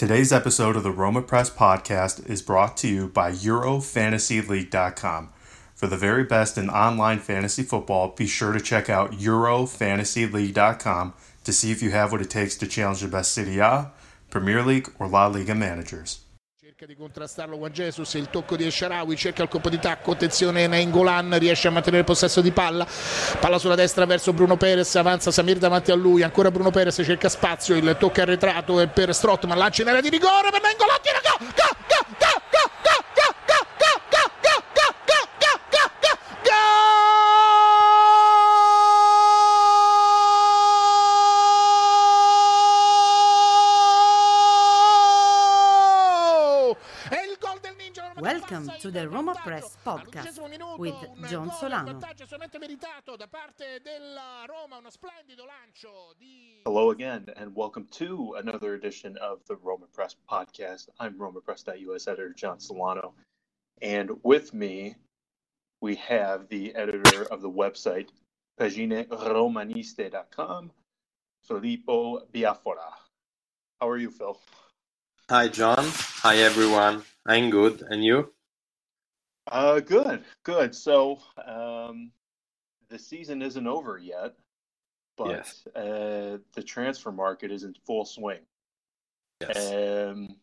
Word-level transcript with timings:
Today's 0.00 0.32
episode 0.32 0.76
of 0.76 0.82
the 0.82 0.90
Roma 0.90 1.20
Press 1.20 1.50
podcast 1.50 2.26
is 2.26 2.40
brought 2.40 2.74
to 2.78 2.88
you 2.88 3.08
by 3.08 3.32
EuroFantasyLeague.com. 3.32 5.28
For 5.74 5.88
the 5.88 5.98
very 5.98 6.24
best 6.24 6.56
in 6.56 6.70
online 6.70 7.18
fantasy 7.18 7.62
football, 7.62 8.14
be 8.16 8.26
sure 8.26 8.54
to 8.54 8.60
check 8.60 8.88
out 8.88 9.12
EuroFantasyLeague.com 9.12 11.12
to 11.44 11.52
see 11.52 11.70
if 11.70 11.82
you 11.82 11.90
have 11.90 12.12
what 12.12 12.22
it 12.22 12.30
takes 12.30 12.56
to 12.56 12.66
challenge 12.66 13.02
the 13.02 13.08
best 13.08 13.32
Serie 13.32 13.58
A, 13.58 13.92
Premier 14.30 14.62
League, 14.62 14.90
or 14.98 15.06
La 15.06 15.26
Liga 15.26 15.54
managers. 15.54 16.20
Cerca 16.80 16.94
di 16.94 16.98
contrastarlo 16.98 17.58
Juan 17.58 17.72
Jesus, 17.72 18.14
il 18.14 18.30
tocco 18.30 18.56
di 18.56 18.64
Esharawi, 18.64 19.14
cerca 19.14 19.42
il 19.42 19.50
colpo 19.50 19.68
di 19.68 19.78
tacco, 19.78 20.12
attenzione 20.12 20.66
Nainggolan, 20.66 21.38
riesce 21.38 21.68
a 21.68 21.70
mantenere 21.70 22.00
il 22.00 22.06
possesso 22.06 22.40
di 22.40 22.52
palla, 22.52 22.86
palla 23.38 23.58
sulla 23.58 23.74
destra 23.74 24.06
verso 24.06 24.32
Bruno 24.32 24.56
Perez, 24.56 24.94
avanza 24.94 25.30
Samir 25.30 25.58
davanti 25.58 25.90
a 25.90 25.94
lui, 25.94 26.22
ancora 26.22 26.50
Bruno 26.50 26.70
Perez 26.70 27.02
cerca 27.04 27.28
spazio, 27.28 27.76
il 27.76 27.96
tocco 27.98 28.22
arretrato 28.22 28.80
è 28.80 28.86
per 28.86 29.14
Strottman, 29.14 29.58
lancia 29.58 29.82
in 29.82 29.88
area 29.88 30.00
di 30.00 30.08
rigore 30.08 30.48
per 30.50 30.62
Nainggolan, 30.62 30.96
tira 31.02 31.20
go, 31.22 31.44
go, 31.44 31.76
go, 31.86 32.16
to 48.90 48.98
the 48.98 49.08
Roma 49.08 49.34
Press 49.44 49.76
podcast 49.86 50.40
with 50.78 50.96
John 51.28 51.52
Solano. 51.52 51.92
vantaggio 51.92 52.26
solamente 52.26 52.58
meritato 52.58 53.14
da 53.16 53.28
parte 53.28 53.80
della 53.82 54.44
Roma, 54.46 54.78
uno 54.78 54.90
splendido 54.90 55.44
lancio 55.44 56.14
di 56.18 56.62
Hello 56.64 56.90
again, 56.90 57.32
and 57.36 57.54
welcome 57.54 57.86
to 57.90 58.34
another 58.36 58.74
edition 58.74 59.16
of 59.18 59.44
the 59.46 59.56
Roma 59.62 59.86
Press 59.92 60.16
podcast. 60.28 60.88
I'm 60.98 61.16
RomaPress.us 61.16 62.08
editor 62.08 62.34
John 62.34 62.58
Solano, 62.58 63.14
and 63.80 64.10
with 64.24 64.52
me 64.52 64.96
we 65.80 65.94
have 65.96 66.48
the 66.48 66.74
editor 66.74 67.28
of 67.30 67.42
the 67.42 67.50
website 67.50 68.08
pagineromaniste.com, 68.58 70.72
Filippo 71.44 72.26
Biafora. 72.32 72.92
How 73.80 73.88
are 73.88 73.98
you, 73.98 74.10
Phil? 74.10 74.36
Hi, 75.28 75.46
John. 75.46 75.86
Hi, 76.22 76.38
everyone. 76.38 77.04
I'm 77.24 77.50
good. 77.50 77.84
And 77.88 78.02
you? 78.02 78.32
Uh, 79.50 79.80
good, 79.80 80.24
good. 80.44 80.74
So, 80.74 81.20
um, 81.44 82.12
the 82.88 82.98
season 82.98 83.42
isn't 83.42 83.66
over 83.66 83.98
yet, 83.98 84.34
but 85.16 85.30
Yes. 85.30 85.66
uh, 85.74 86.38
the 86.54 86.62
transfer 86.62 87.12
market 87.12 87.50
is 87.50 87.64
in 87.64 87.74
full 87.86 88.04
swing. 88.04 88.40
Yes. 89.40 89.72
Um, 89.72 90.36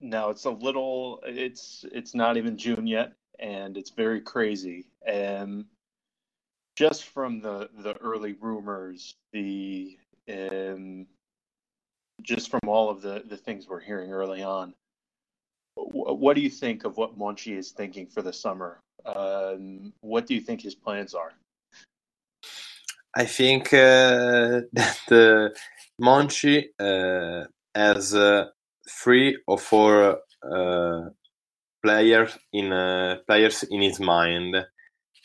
now 0.00 0.30
it's 0.30 0.44
a 0.44 0.50
little. 0.50 1.20
It's 1.24 1.84
it's 1.92 2.14
not 2.14 2.36
even 2.36 2.58
June 2.58 2.86
yet, 2.86 3.12
and 3.38 3.76
it's 3.76 3.90
very 3.90 4.20
crazy. 4.20 4.90
Um, 5.06 5.66
just 6.76 7.04
from 7.04 7.40
the 7.40 7.70
the 7.78 7.96
early 7.98 8.32
rumors, 8.34 9.14
the 9.32 9.96
um, 10.28 11.06
just 12.22 12.50
from 12.50 12.60
all 12.66 12.90
of 12.90 13.00
the 13.00 13.22
the 13.26 13.36
things 13.36 13.68
we're 13.68 13.80
hearing 13.80 14.12
early 14.12 14.42
on. 14.42 14.74
Wh- 15.76 16.18
What 16.20 16.36
do 16.36 16.42
you 16.42 16.50
think 16.50 16.84
of 16.84 16.96
what 16.96 17.18
Monchi 17.18 17.56
is 17.56 17.70
thinking 17.72 18.06
for 18.06 18.22
the 18.22 18.32
summer? 18.32 18.80
Um, 19.06 19.92
what 20.00 20.26
do 20.26 20.34
you 20.34 20.40
think 20.40 20.60
his 20.62 20.74
plans 20.74 21.14
are? 21.14 21.32
I 23.14 23.26
think 23.26 23.72
uh, 23.74 24.62
that 24.72 25.00
uh, 25.10 25.48
Monchi 26.00 26.64
uh, 26.80 27.46
has 27.74 28.14
uh, 28.14 28.46
three 28.88 29.38
or 29.46 29.58
four 29.58 30.18
uh, 30.42 31.00
players 31.84 32.38
in 32.52 32.72
uh, 32.72 33.18
players 33.26 33.64
in 33.64 33.82
his 33.82 34.00
mind. 34.00 34.56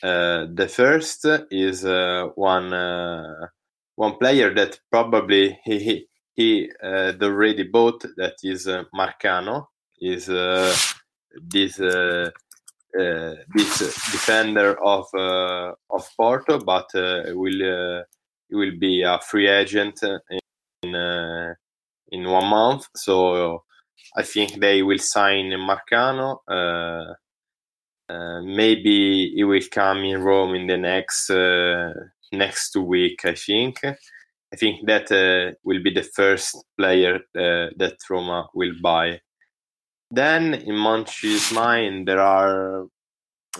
Uh, 0.02 0.46
the 0.54 0.68
first 0.68 1.26
is 1.50 1.84
one 2.36 2.70
one 3.96 4.16
player 4.18 4.54
that 4.54 4.78
probably 4.90 5.58
he 5.64 5.78
he, 5.80 6.06
he 6.36 6.70
already 6.84 7.64
bought. 7.64 8.04
That 8.16 8.34
is 8.44 8.66
Marcano. 8.94 9.66
Is 10.00 10.28
uh, 10.28 10.74
this 11.42 11.80
uh, 11.80 12.30
uh, 12.98 13.34
this 13.54 13.78
defender 14.10 14.82
of 14.82 15.06
uh, 15.14 15.72
of 15.90 16.08
Porto, 16.16 16.58
but 16.58 16.86
uh, 16.94 17.22
will 17.34 17.98
uh, 17.98 18.02
he 18.48 18.54
will 18.54 18.78
be 18.78 19.02
a 19.02 19.18
free 19.20 19.48
agent 19.48 20.02
in 20.02 20.94
in 22.10 22.30
one 22.30 22.46
month. 22.46 22.86
So 22.96 23.64
I 24.16 24.22
think 24.22 24.58
they 24.58 24.82
will 24.82 24.98
sign 24.98 25.50
Marcano. 25.50 26.38
Maybe 28.42 29.32
he 29.34 29.44
will 29.44 29.60
come 29.70 29.98
in 29.98 30.22
Rome 30.22 30.54
in 30.54 30.66
the 30.66 30.78
next 30.78 31.30
next 32.32 32.76
week. 32.76 33.24
I 33.24 33.34
think. 33.34 33.84
I 33.84 34.56
think 34.56 34.86
that 34.86 35.10
will 35.62 35.82
be 35.82 35.92
the 35.92 36.08
first 36.14 36.56
player 36.78 37.20
that 37.34 37.96
Roma 38.08 38.48
will 38.54 38.72
buy. 38.82 39.20
Then 40.10 40.54
in 40.54 40.74
Monchi's 40.74 41.52
mind, 41.52 42.08
there 42.08 42.20
are 42.20 42.86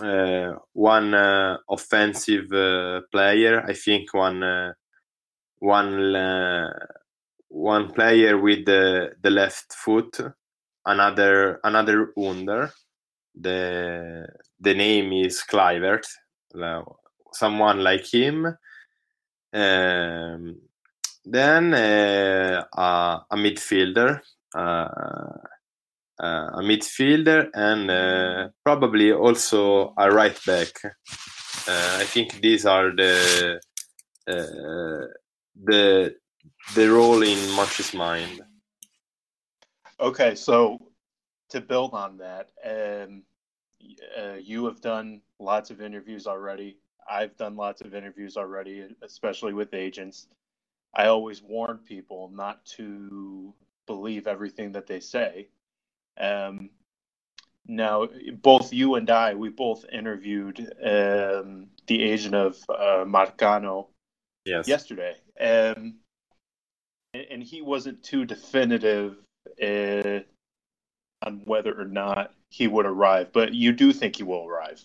uh, 0.01 0.53
one 0.73 1.13
uh, 1.13 1.57
offensive 1.69 2.51
uh, 2.51 3.01
player. 3.11 3.63
I 3.67 3.73
think 3.73 4.13
one 4.13 4.41
uh, 4.41 4.73
one 5.59 6.15
uh, 6.15 6.73
one 7.49 7.91
player 7.91 8.37
with 8.37 8.65
the 8.65 9.11
the 9.21 9.29
left 9.29 9.73
foot. 9.73 10.19
Another 10.85 11.59
another 11.63 12.13
under. 12.17 12.71
The 13.35 14.27
the 14.59 14.73
name 14.73 15.13
is 15.13 15.43
Kluivert. 15.47 16.05
Someone 17.31 17.83
like 17.83 18.11
him. 18.11 18.45
Um, 19.53 20.61
then 21.25 21.73
uh, 21.73 22.63
a 22.75 23.35
midfielder. 23.35 24.21
Uh, 26.19 26.49
a 26.55 26.61
midfielder 26.61 27.49
and 27.53 27.89
uh, 27.89 28.49
probably 28.65 29.13
also 29.13 29.93
a 29.97 30.11
right 30.11 30.37
back. 30.45 30.67
Uh, 30.83 31.97
I 31.97 32.03
think 32.03 32.41
these 32.41 32.65
are 32.65 32.93
the 32.93 33.61
uh, 34.27 35.07
the 35.63 36.15
the 36.75 36.91
role 36.91 37.21
in 37.23 37.37
Monchi's 37.55 37.93
mind. 37.93 38.41
Okay, 40.01 40.35
so 40.35 40.91
to 41.49 41.61
build 41.61 41.93
on 41.93 42.17
that, 42.17 42.51
um, 42.65 43.23
uh, 44.17 44.35
you 44.41 44.65
have 44.65 44.81
done 44.81 45.21
lots 45.39 45.71
of 45.71 45.81
interviews 45.81 46.27
already. 46.27 46.77
I've 47.09 47.37
done 47.37 47.55
lots 47.55 47.79
of 47.81 47.95
interviews 47.95 48.35
already, 48.35 48.87
especially 49.01 49.53
with 49.53 49.73
agents. 49.73 50.27
I 50.93 51.05
always 51.05 51.41
warn 51.41 51.77
people 51.77 52.29
not 52.33 52.65
to 52.77 53.53
believe 53.87 54.27
everything 54.27 54.73
that 54.73 54.85
they 54.85 54.99
say. 54.99 55.47
Um, 56.19 56.69
now, 57.65 58.07
both 58.41 58.73
you 58.73 58.95
and 58.95 59.09
I, 59.09 59.35
we 59.35 59.49
both 59.49 59.85
interviewed 59.91 60.59
um, 60.83 61.67
the 61.87 62.01
agent 62.01 62.35
of 62.35 62.57
uh, 62.67 63.05
Marcano 63.05 63.87
Yes. 64.45 64.67
yesterday, 64.67 65.15
um, 65.39 65.99
and, 67.13 67.43
he 67.43 67.61
wasn't 67.61 68.01
too 68.01 68.25
definitive 68.25 69.17
uh, 69.61 70.19
on 71.23 71.41
whether 71.45 71.79
or 71.79 71.85
not 71.85 72.33
he 72.49 72.67
would 72.67 72.87
arrive. 72.87 73.31
But 73.31 73.53
you 73.53 73.73
do 73.73 73.93
think 73.93 74.15
he 74.15 74.23
will 74.23 74.47
arrive. 74.47 74.83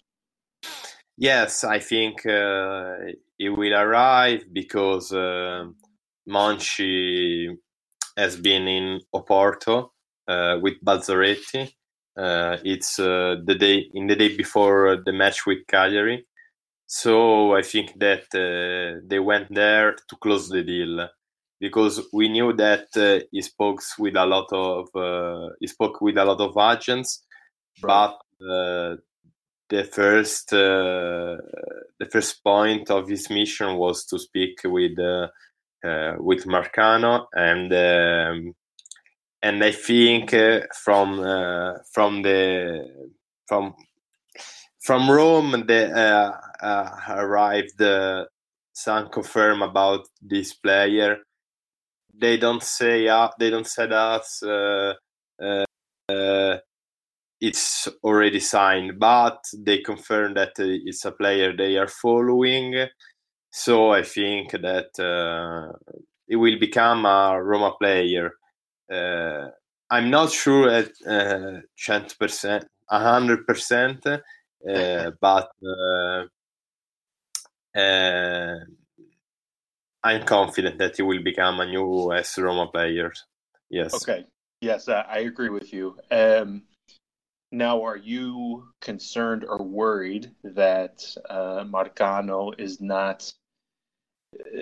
Yes, 1.16 1.64
I 1.64 1.78
think 1.78 2.26
uh, 2.26 2.96
it 3.38 3.50
will 3.50 3.74
arrive 3.74 4.52
because 4.52 5.12
uh, 5.12 5.64
Monchi 6.28 7.56
has 8.18 8.36
been 8.36 8.68
in 8.68 9.00
Oporto 9.14 9.94
with 10.29 10.75
Balzaretti. 10.85 11.73
Uh, 12.17 12.59
it's 12.65 12.99
uh, 13.00 13.37
the 13.44 13.56
day 13.56 13.87
in 13.93 14.06
the 14.06 14.15
day 14.15 14.37
before 14.37 15.03
the 15.05 15.12
match 15.12 15.47
with 15.47 15.67
Cagliari, 15.67 16.25
so 16.87 17.55
I 17.56 17.62
think 17.62 17.99
that 17.99 18.26
uh, 18.35 19.00
they 19.05 19.19
went 19.19 19.53
there 19.53 19.97
to 20.09 20.17
close 20.21 20.49
the 20.49 20.62
deal 20.62 21.09
because 21.61 22.00
we 22.12 22.29
knew 22.29 22.53
that 22.53 22.87
uh, 22.97 23.25
he 23.32 23.41
spoke 23.43 23.81
with 23.99 24.17
a 24.17 24.26
lot 24.26 24.47
of 24.53 24.88
uh, 24.94 25.49
he 25.61 25.67
spoke 25.67 26.00
with 26.00 26.17
a 26.19 26.25
lot 26.25 26.41
of 26.41 26.56
agents, 26.56 27.25
but 27.82 28.15
uh, 28.49 28.97
the 29.71 29.85
first 29.91 30.53
uh, 30.53 31.37
the 31.99 32.09
first 32.12 32.44
point 32.44 32.91
of 32.91 33.09
his 33.09 33.31
mission 33.31 33.76
was 33.76 34.05
to 34.06 34.19
speak 34.19 34.61
with 34.65 34.99
uh, 34.99 35.29
uh, 35.87 36.15
with 36.19 36.44
Marcano 36.47 37.26
and 37.32 37.73
um, 37.73 38.55
and 39.44 39.62
I 39.62 39.73
think 39.73 40.32
uh, 40.32 40.61
from 40.82 41.20
uh, 41.20 41.75
from 41.93 42.23
the 42.23 43.11
from 43.46 43.75
from 44.81 45.11
Rome 45.11 45.64
they 45.67 45.93
uh, 45.93 46.32
uh, 46.62 46.91
arrived 47.08 47.82
some 48.73 49.08
confirm 49.11 49.62
about 49.62 50.08
this 50.20 50.55
player 50.55 51.19
they 52.12 52.37
don't 52.38 52.62
say 52.62 53.06
uh, 53.06 53.29
they 53.38 53.50
don't 53.50 53.67
say 53.67 53.88
us 53.91 54.43
it's 57.40 57.88
already 58.02 58.40
signed, 58.40 58.99
but 58.99 59.38
they 59.58 59.79
confirm 59.79 60.32
that 60.32 60.52
it's 60.58 61.05
a 61.05 61.12
player 61.12 61.55
they 61.55 61.76
are 61.76 61.88
following. 61.88 62.87
So 63.50 63.90
I 63.90 64.02
think 64.02 64.52
that 64.52 64.99
uh, 64.99 65.76
it 66.26 66.37
will 66.37 66.58
become 66.58 67.05
a 67.05 67.38
Roma 67.43 67.73
player. 67.79 68.32
Uh, 68.90 69.48
I'm 69.90 70.10
not 70.10 70.31
sure 70.31 70.69
at 70.69 70.90
uh, 71.06 71.60
100%, 71.78 72.64
100%, 72.90 74.20
uh, 74.66 75.10
but 75.20 75.50
uh, 75.66 76.25
uh, 77.78 78.56
I'm 80.02 80.25
confident 80.25 80.78
that 80.78 80.96
he 80.96 81.02
will 81.02 81.22
become 81.22 81.60
a 81.60 81.66
new 81.66 82.12
S 82.12 82.38
Roma 82.38 82.66
player. 82.66 83.12
Yes. 83.70 83.94
Okay. 83.94 84.26
Yes, 84.60 84.88
I 84.88 85.19
agree 85.19 85.50
with 85.50 85.72
you. 85.72 85.98
Um, 86.10 86.62
now, 87.52 87.84
are 87.84 87.96
you 87.96 88.64
concerned 88.80 89.44
or 89.46 89.62
worried 89.62 90.32
that 90.42 91.04
uh, 91.28 91.64
Marcano 91.64 92.52
is 92.58 92.80
not 92.80 93.32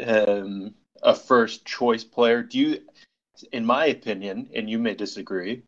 um, 0.04 0.74
a 1.02 1.14
first 1.14 1.64
choice 1.64 2.04
player? 2.04 2.42
Do 2.42 2.58
you, 2.58 2.80
in 3.52 3.64
my 3.64 3.86
opinion, 3.86 4.48
and 4.54 4.68
you 4.68 4.78
may 4.78 4.94
disagree, 4.94 5.62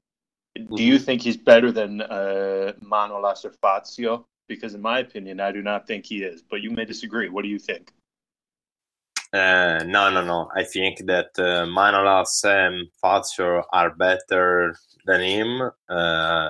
mm-hmm. 0.59 0.75
do 0.75 0.83
you 0.83 0.99
think 0.99 1.23
he's 1.23 1.37
better 1.37 1.73
than 1.73 2.03
uh, 2.03 2.73
Manolas 2.83 3.45
or 3.45 3.53
Fazio? 3.61 4.27
Because 4.49 4.75
in 4.75 4.83
my 4.83 4.99
opinion, 4.99 5.41
I 5.41 5.53
do 5.53 5.63
not 5.63 5.87
think 5.87 6.05
he 6.05 6.23
is. 6.23 6.43
But 6.43 6.61
you 6.61 6.71
may 6.71 6.85
disagree. 6.85 7.29
What 7.29 7.43
do 7.43 7.49
you 7.49 7.59
think? 7.59 7.93
Uh, 9.33 9.83
no, 9.87 10.11
no, 10.11 10.23
no. 10.25 10.49
I 10.55 10.63
think 10.65 11.07
that 11.07 11.31
uh, 11.39 11.67
Manolas 11.67 12.45
and 12.45 12.89
Fazio 13.01 13.65
are 13.73 13.95
better 13.95 14.77
than 15.07 15.23
him. 15.23 15.71
Uh, 15.89 16.49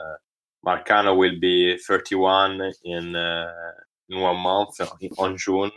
Marcano 0.66 1.16
will 1.16 1.38
be 1.40 1.78
31 1.78 2.72
in 2.84 3.16
uh, 3.16 3.50
in 4.08 4.20
one 4.20 4.36
month 4.36 4.80
on 5.18 5.36
June. 5.36 5.70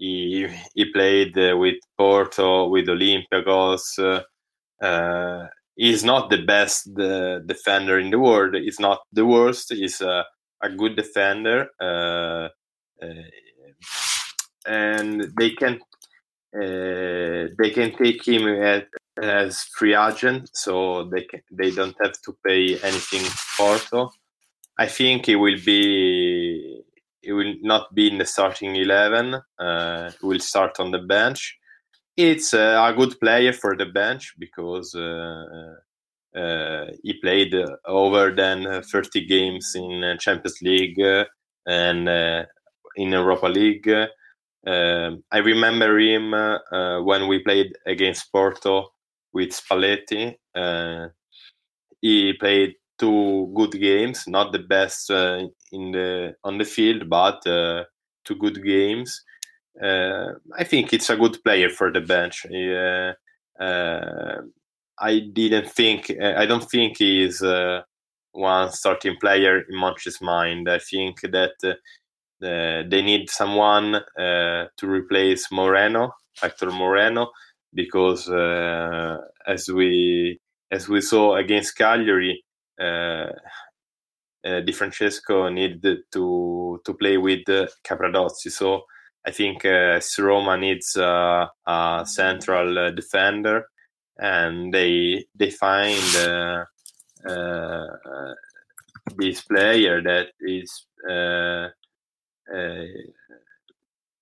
Uh, 0.00 0.04
he 0.04 0.48
he 0.74 0.84
played 0.92 1.36
with 1.36 1.76
Porto, 1.96 2.68
with 2.68 2.88
Olympiacos. 2.88 4.22
Uh, 4.82 5.46
he's 5.76 6.04
not 6.04 6.30
the 6.30 6.42
best 6.42 6.88
uh, 6.98 7.40
defender 7.40 7.98
in 7.98 8.10
the 8.10 8.18
world. 8.18 8.54
He's 8.54 8.80
not 8.80 9.00
the 9.12 9.26
worst. 9.26 9.72
He's 9.72 10.00
a, 10.00 10.24
a 10.62 10.70
good 10.70 10.96
defender, 10.96 11.68
uh, 11.80 12.48
uh, 13.02 13.24
and 14.66 15.26
they 15.38 15.50
can 15.50 15.80
they 16.52 17.70
can 17.72 17.92
take 17.96 18.26
him 18.26 18.48
at, 18.48 18.88
as 19.22 19.60
free 19.76 19.94
agent, 19.94 20.50
so 20.54 21.04
they 21.04 21.22
can, 21.22 21.42
they 21.52 21.70
don't 21.70 21.96
have 22.02 22.14
to 22.24 22.36
pay 22.46 22.78
anything 22.82 23.24
Porto. 23.56 24.10
I 24.78 24.86
think 24.86 25.26
he 25.26 25.36
will 25.36 25.58
be 25.64 26.82
he 27.22 27.32
will 27.32 27.54
not 27.62 27.94
be 27.94 28.08
in 28.08 28.18
the 28.18 28.24
starting 28.24 28.76
eleven. 28.76 29.40
Uh, 29.58 30.10
will 30.22 30.40
start 30.40 30.80
on 30.80 30.90
the 30.90 30.98
bench. 30.98 31.56
It's 32.16 32.54
uh, 32.54 32.82
a 32.84 32.94
good 32.96 33.18
player 33.20 33.52
for 33.52 33.76
the 33.76 33.86
bench 33.86 34.34
because 34.38 34.94
uh, 34.94 35.74
uh 36.36 36.86
he 37.02 37.14
played 37.20 37.54
over 37.86 38.30
than 38.30 38.82
30 38.82 39.26
games 39.26 39.72
in 39.74 40.16
Champions 40.20 40.58
League 40.62 41.00
and 41.66 42.08
uh, 42.08 42.44
in 42.96 43.12
Europa 43.12 43.46
League. 43.46 43.88
Um, 44.66 45.24
I 45.32 45.38
remember 45.38 45.98
him 45.98 46.34
uh, 46.34 47.00
when 47.02 47.28
we 47.28 47.38
played 47.38 47.72
against 47.86 48.30
Porto 48.30 48.92
with 49.32 49.50
Spalletti. 49.50 50.34
Uh, 50.54 51.08
he 52.00 52.34
played 52.34 52.74
two 52.98 53.50
good 53.56 53.72
games, 53.72 54.24
not 54.26 54.52
the 54.52 54.58
best 54.58 55.10
uh, 55.10 55.46
in 55.72 55.92
the 55.92 56.34
on 56.44 56.58
the 56.58 56.64
field, 56.64 57.08
but 57.08 57.46
uh, 57.46 57.84
two 58.24 58.36
good 58.36 58.62
games. 58.64 59.22
Uh, 59.82 60.32
I 60.58 60.64
think 60.64 60.92
it's 60.92 61.10
a 61.10 61.16
good 61.16 61.38
player 61.44 61.70
for 61.70 61.92
the 61.92 62.00
bench. 62.00 62.46
Uh, 62.46 63.12
I 65.02 65.20
didn't 65.32 65.70
think. 65.70 66.10
I 66.20 66.46
don't 66.46 66.68
think 66.70 66.98
he 66.98 67.22
is 67.22 67.42
one 68.32 68.70
starting 68.72 69.16
player 69.20 69.58
in 69.58 69.76
Monchi's 69.76 70.20
mind. 70.20 70.68
I 70.68 70.78
think 70.78 71.20
that 71.22 71.54
uh, 72.42 72.82
they 72.88 73.02
need 73.02 73.28
someone 73.28 73.96
uh, 73.96 74.66
to 74.76 74.86
replace 74.86 75.50
Moreno, 75.52 76.12
Hector 76.40 76.70
Moreno, 76.70 77.30
because 77.74 78.28
uh, 78.28 79.18
as 79.46 79.68
we 79.68 80.40
as 80.70 80.88
we 80.88 81.00
saw 81.00 81.36
against 81.36 81.76
Cagliari, 81.76 82.42
uh, 82.80 83.26
uh, 84.44 84.60
Di 84.60 84.72
Francesco 84.72 85.48
needed 85.48 86.04
to 86.12 86.80
to 86.84 86.94
play 86.94 87.16
with 87.16 87.44
Capradossi. 87.84 88.50
So 88.50 88.84
I 89.26 89.30
think 89.32 89.64
uh, 89.64 90.00
Roma 90.18 90.56
needs 90.56 90.96
a 90.96 91.48
central 92.06 92.92
defender, 92.94 93.66
and 94.18 94.72
they 94.72 95.26
they 95.34 95.50
find 95.50 96.02
this 99.16 99.42
player 99.42 100.00
that 100.02 100.28
is 100.40 100.86
uh, 101.08 101.68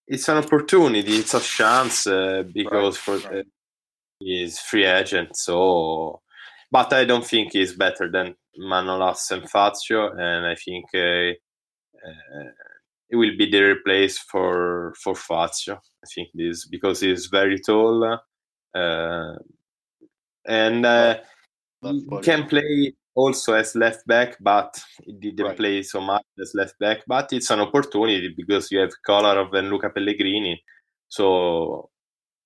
it's 0.06 0.28
an 0.28 0.38
opportunity, 0.38 1.16
it's 1.18 1.34
a 1.34 1.40
chance 1.40 2.06
uh, 2.06 2.42
because 2.52 2.96
for 2.96 3.18
right. 3.18 3.46
he's 4.18 4.58
free 4.58 4.86
agent. 4.86 5.36
So, 5.36 6.22
but 6.70 6.92
I 6.92 7.04
don't 7.04 7.26
think 7.26 7.52
he's 7.52 7.74
better 7.74 8.10
than 8.10 8.34
Manolas 8.58 9.30
and 9.30 9.48
Fazio, 9.48 10.10
and 10.10 10.46
I 10.46 10.54
think 10.54 10.86
uh, 10.94 11.32
uh, 12.06 12.50
it 13.10 13.16
will 13.16 13.36
be 13.36 13.50
the 13.50 13.62
replace 13.62 14.18
for 14.18 14.94
for 15.02 15.14
Fazio. 15.14 15.74
I 15.74 16.06
think 16.14 16.28
this 16.34 16.66
because 16.66 17.00
he's 17.00 17.26
very 17.26 17.58
tall 17.58 18.18
uh, 18.74 19.34
and 20.46 20.86
uh, 20.86 21.18
he 21.82 22.20
can 22.22 22.48
play 22.48 22.94
also 23.14 23.54
as 23.54 23.74
left 23.74 24.06
back, 24.06 24.36
but 24.40 24.80
he 25.04 25.12
didn't 25.12 25.46
right. 25.46 25.56
play 25.56 25.82
so 25.82 26.00
much 26.00 26.24
as 26.40 26.52
left 26.54 26.78
back. 26.78 26.98
But 27.06 27.32
it's 27.32 27.50
an 27.50 27.60
opportunity 27.60 28.34
because 28.36 28.70
you 28.70 28.78
have 28.80 28.90
Kolarov 29.06 29.54
and 29.54 29.70
Luca 29.70 29.90
Pellegrini. 29.90 30.62
So 31.08 31.90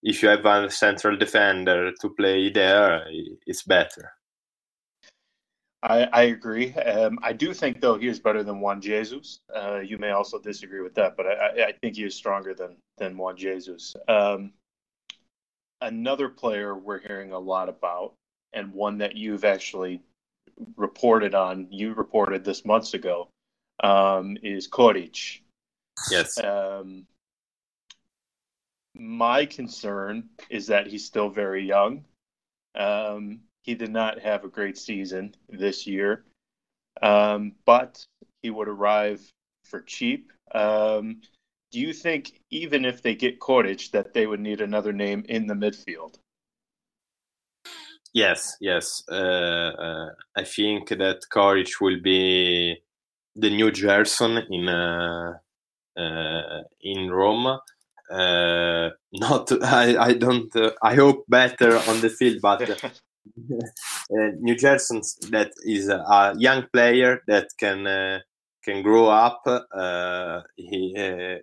if 0.02 0.22
you 0.22 0.28
have 0.30 0.44
a 0.44 0.70
central 0.70 1.16
defender 1.16 1.92
to 2.00 2.10
play 2.10 2.50
there, 2.50 3.04
it's 3.46 3.62
better. 3.62 4.12
I, 5.82 6.04
I 6.12 6.22
agree. 6.22 6.72
Um, 6.74 7.18
I 7.22 7.32
do 7.32 7.52
think, 7.52 7.80
though, 7.80 7.98
he 7.98 8.06
is 8.06 8.20
better 8.20 8.44
than 8.44 8.60
Juan 8.60 8.80
Jesus. 8.80 9.40
Uh, 9.54 9.80
you 9.80 9.98
may 9.98 10.10
also 10.10 10.38
disagree 10.38 10.80
with 10.80 10.94
that, 10.94 11.16
but 11.16 11.26
I, 11.26 11.64
I 11.68 11.72
think 11.80 11.96
he 11.96 12.04
is 12.04 12.14
stronger 12.14 12.54
than 12.54 12.76
than 12.98 13.16
Juan 13.16 13.36
Jesus. 13.36 13.94
Um, 14.06 14.52
another 15.80 16.28
player 16.28 16.76
we're 16.76 17.00
hearing 17.00 17.32
a 17.32 17.38
lot 17.38 17.68
about, 17.68 18.14
and 18.52 18.72
one 18.72 18.98
that 18.98 19.16
you've 19.16 19.44
actually 19.44 20.00
reported 20.76 21.34
on, 21.34 21.66
you 21.70 21.94
reported 21.94 22.44
this 22.44 22.64
months 22.64 22.94
ago, 22.94 23.28
um, 23.82 24.36
is 24.42 24.68
Coric. 24.68 25.40
Yes. 26.10 26.38
Um, 26.38 27.06
my 28.94 29.46
concern 29.46 30.28
is 30.48 30.68
that 30.68 30.86
he's 30.86 31.04
still 31.04 31.28
very 31.28 31.66
young. 31.66 32.04
Um, 32.76 33.40
he 33.62 33.74
did 33.74 33.90
not 33.90 34.20
have 34.20 34.44
a 34.44 34.48
great 34.48 34.76
season 34.76 35.34
this 35.48 35.86
year, 35.86 36.24
um, 37.00 37.52
but 37.64 38.04
he 38.42 38.50
would 38.50 38.68
arrive 38.68 39.20
for 39.64 39.80
cheap. 39.82 40.32
Um, 40.54 41.20
do 41.70 41.80
you 41.80 41.92
think, 41.92 42.40
even 42.50 42.84
if 42.84 43.02
they 43.02 43.14
get 43.14 43.40
Coric, 43.40 43.90
that 43.92 44.12
they 44.12 44.26
would 44.26 44.40
need 44.40 44.60
another 44.60 44.92
name 44.92 45.24
in 45.28 45.46
the 45.46 45.54
midfield? 45.54 46.16
Yes, 48.12 48.56
yes. 48.60 49.02
Uh, 49.10 49.14
uh, 49.14 50.10
I 50.36 50.44
think 50.44 50.90
that 50.90 51.20
Coric 51.32 51.80
will 51.80 52.00
be 52.02 52.76
the 53.34 53.48
new 53.48 53.70
Gerson 53.70 54.42
in 54.50 54.68
uh, 54.68 55.32
uh 55.96 56.60
in 56.82 57.10
Rome. 57.10 57.58
Uh, 58.10 58.90
not, 59.14 59.50
I, 59.62 59.96
I 59.96 60.12
don't. 60.12 60.54
Uh, 60.54 60.72
I 60.82 60.94
hope 60.94 61.24
better 61.28 61.78
on 61.88 62.02
the 62.02 62.10
field, 62.10 62.40
but 62.42 62.60
new 64.40 64.56
Gerson 64.56 65.02
that 65.30 65.52
is 65.64 65.88
a 65.88 66.34
young 66.38 66.66
player 66.72 67.22
that 67.26 67.48
can 67.58 68.20
can 68.64 68.82
grow 68.82 69.08
up. 69.08 69.42
he 70.56 71.38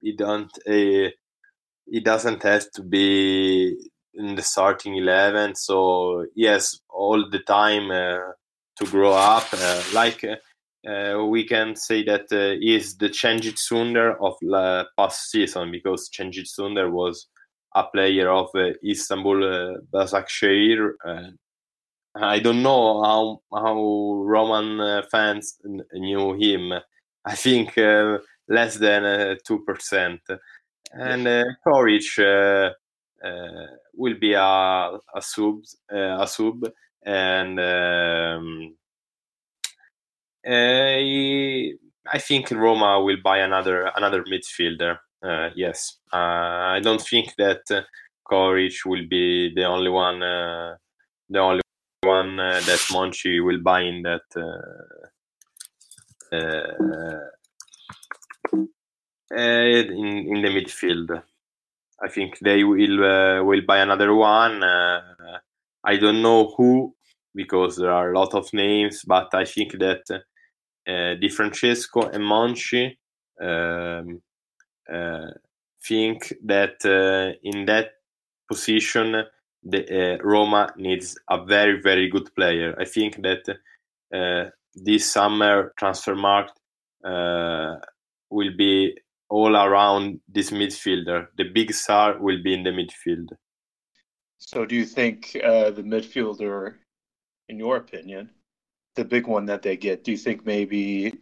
he 0.00 0.12
don't. 0.16 0.52
he 0.66 2.00
doesn't 2.00 2.42
have 2.42 2.70
to 2.72 2.82
be 2.82 3.76
in 4.16 4.34
the 4.34 4.42
starting 4.42 4.96
11 4.96 5.54
so 5.54 6.26
yes 6.34 6.78
all 6.88 7.28
the 7.30 7.38
time 7.40 7.90
uh, 7.90 8.18
to 8.76 8.90
grow 8.90 9.12
up 9.12 9.46
uh, 9.52 9.82
like 9.92 10.24
uh, 10.24 10.36
uh 10.90 11.24
we 11.24 11.44
can 11.44 11.76
say 11.76 12.02
that 12.02 12.26
uh, 12.32 12.58
he 12.60 12.74
is 12.74 12.96
the 12.96 13.08
Cengiz 13.08 13.70
Under 13.72 14.20
of 14.22 14.34
the 14.40 14.86
past 14.96 15.30
season 15.30 15.70
because 15.70 16.10
Cengiz 16.10 16.58
Under 16.58 16.90
was 16.90 17.28
a 17.74 17.84
player 17.84 18.30
of 18.30 18.48
uh, 18.54 18.72
Istanbul, 18.82 19.42
uh, 19.42 19.92
Başakşehir. 19.92 20.94
Uh, 21.04 21.30
I 22.14 22.38
don't 22.38 22.62
know 22.62 23.02
how 23.02 23.40
how 23.52 23.76
Roman 24.24 24.80
uh, 24.80 25.02
fans 25.10 25.58
knew 25.92 26.34
him. 26.34 26.72
I 27.24 27.34
think 27.34 27.76
uh, 27.76 28.18
less 28.48 28.76
than 28.76 29.04
uh, 29.04 29.34
two 29.44 29.64
percent. 29.64 30.20
And 30.92 31.26
uh, 31.26 31.44
Coric 31.66 32.72
will 33.94 34.14
be 34.18 34.32
a 34.32 34.98
a 35.14 35.20
sub 35.20 35.62
a 35.90 36.26
sub, 36.26 36.64
and 37.04 37.60
um, 37.60 38.76
I 40.46 42.18
think 42.18 42.50
Roma 42.50 43.00
will 43.00 43.18
buy 43.22 43.38
another 43.38 43.90
another 43.96 44.22
midfielder. 44.24 44.98
Uh, 45.22 45.50
yes, 45.56 45.98
uh, 46.12 46.16
I 46.76 46.80
don't 46.82 47.00
think 47.00 47.34
that 47.36 47.62
uh, 47.70 47.82
will 48.86 49.06
be 49.08 49.52
the 49.54 49.64
only 49.64 49.90
one, 49.90 50.22
uh, 50.22 50.76
the 51.28 51.38
only 51.38 51.62
one 52.02 52.38
uh, 52.38 52.60
that 52.66 52.78
Monchi 52.92 53.44
will 53.44 53.60
buy 53.60 53.80
in 53.82 54.02
that. 54.02 54.22
Uh, 56.32 57.30
in 59.32 60.28
in 60.28 60.42
the 60.42 60.48
midfield, 60.48 61.22
I 62.02 62.08
think 62.08 62.38
they 62.40 62.64
will 62.64 63.04
uh, 63.04 63.42
will 63.42 63.62
buy 63.66 63.78
another 63.78 64.14
one. 64.14 64.62
Uh, 64.62 65.02
I 65.84 65.96
don't 65.96 66.22
know 66.22 66.54
who 66.56 66.94
because 67.34 67.76
there 67.76 67.92
are 67.92 68.12
a 68.12 68.18
lot 68.18 68.34
of 68.34 68.52
names, 68.52 69.02
but 69.06 69.34
I 69.34 69.44
think 69.44 69.72
that 69.78 70.02
Di 70.86 71.28
Francesco 71.28 72.02
and 72.08 72.24
Monchi 72.24 72.96
um, 73.40 73.46
uh, 73.48 74.02
think 75.82 76.32
that 76.44 76.84
uh, 76.84 77.38
in 77.42 77.66
that 77.66 77.90
position, 78.48 79.24
the, 79.62 80.16
uh, 80.18 80.22
Roma 80.22 80.72
needs 80.76 81.18
a 81.28 81.44
very, 81.44 81.80
very 81.80 82.08
good 82.08 82.34
player. 82.34 82.74
I 82.78 82.84
think 82.84 83.22
that 83.22 83.44
this 84.74 85.10
summer 85.10 85.72
transfer 85.78 86.14
market 86.14 86.52
will 88.30 88.56
be 88.56 88.96
all 89.28 89.56
around 89.56 90.20
this 90.28 90.50
midfielder. 90.50 91.26
The 91.36 91.44
big 91.44 91.72
star 91.72 92.18
will 92.18 92.42
be 92.42 92.54
in 92.54 92.62
the 92.62 92.70
midfield. 92.70 93.28
So, 94.38 94.64
do 94.64 94.76
you 94.76 94.84
think 94.84 95.36
uh, 95.42 95.70
the 95.70 95.82
midfielder, 95.82 96.74
in 97.48 97.58
your 97.58 97.76
opinion, 97.76 98.30
the 98.94 99.04
big 99.04 99.26
one 99.26 99.46
that 99.46 99.62
they 99.62 99.76
get, 99.76 100.04
do 100.04 100.12
you 100.12 100.16
think 100.16 100.44
maybe 100.44 101.14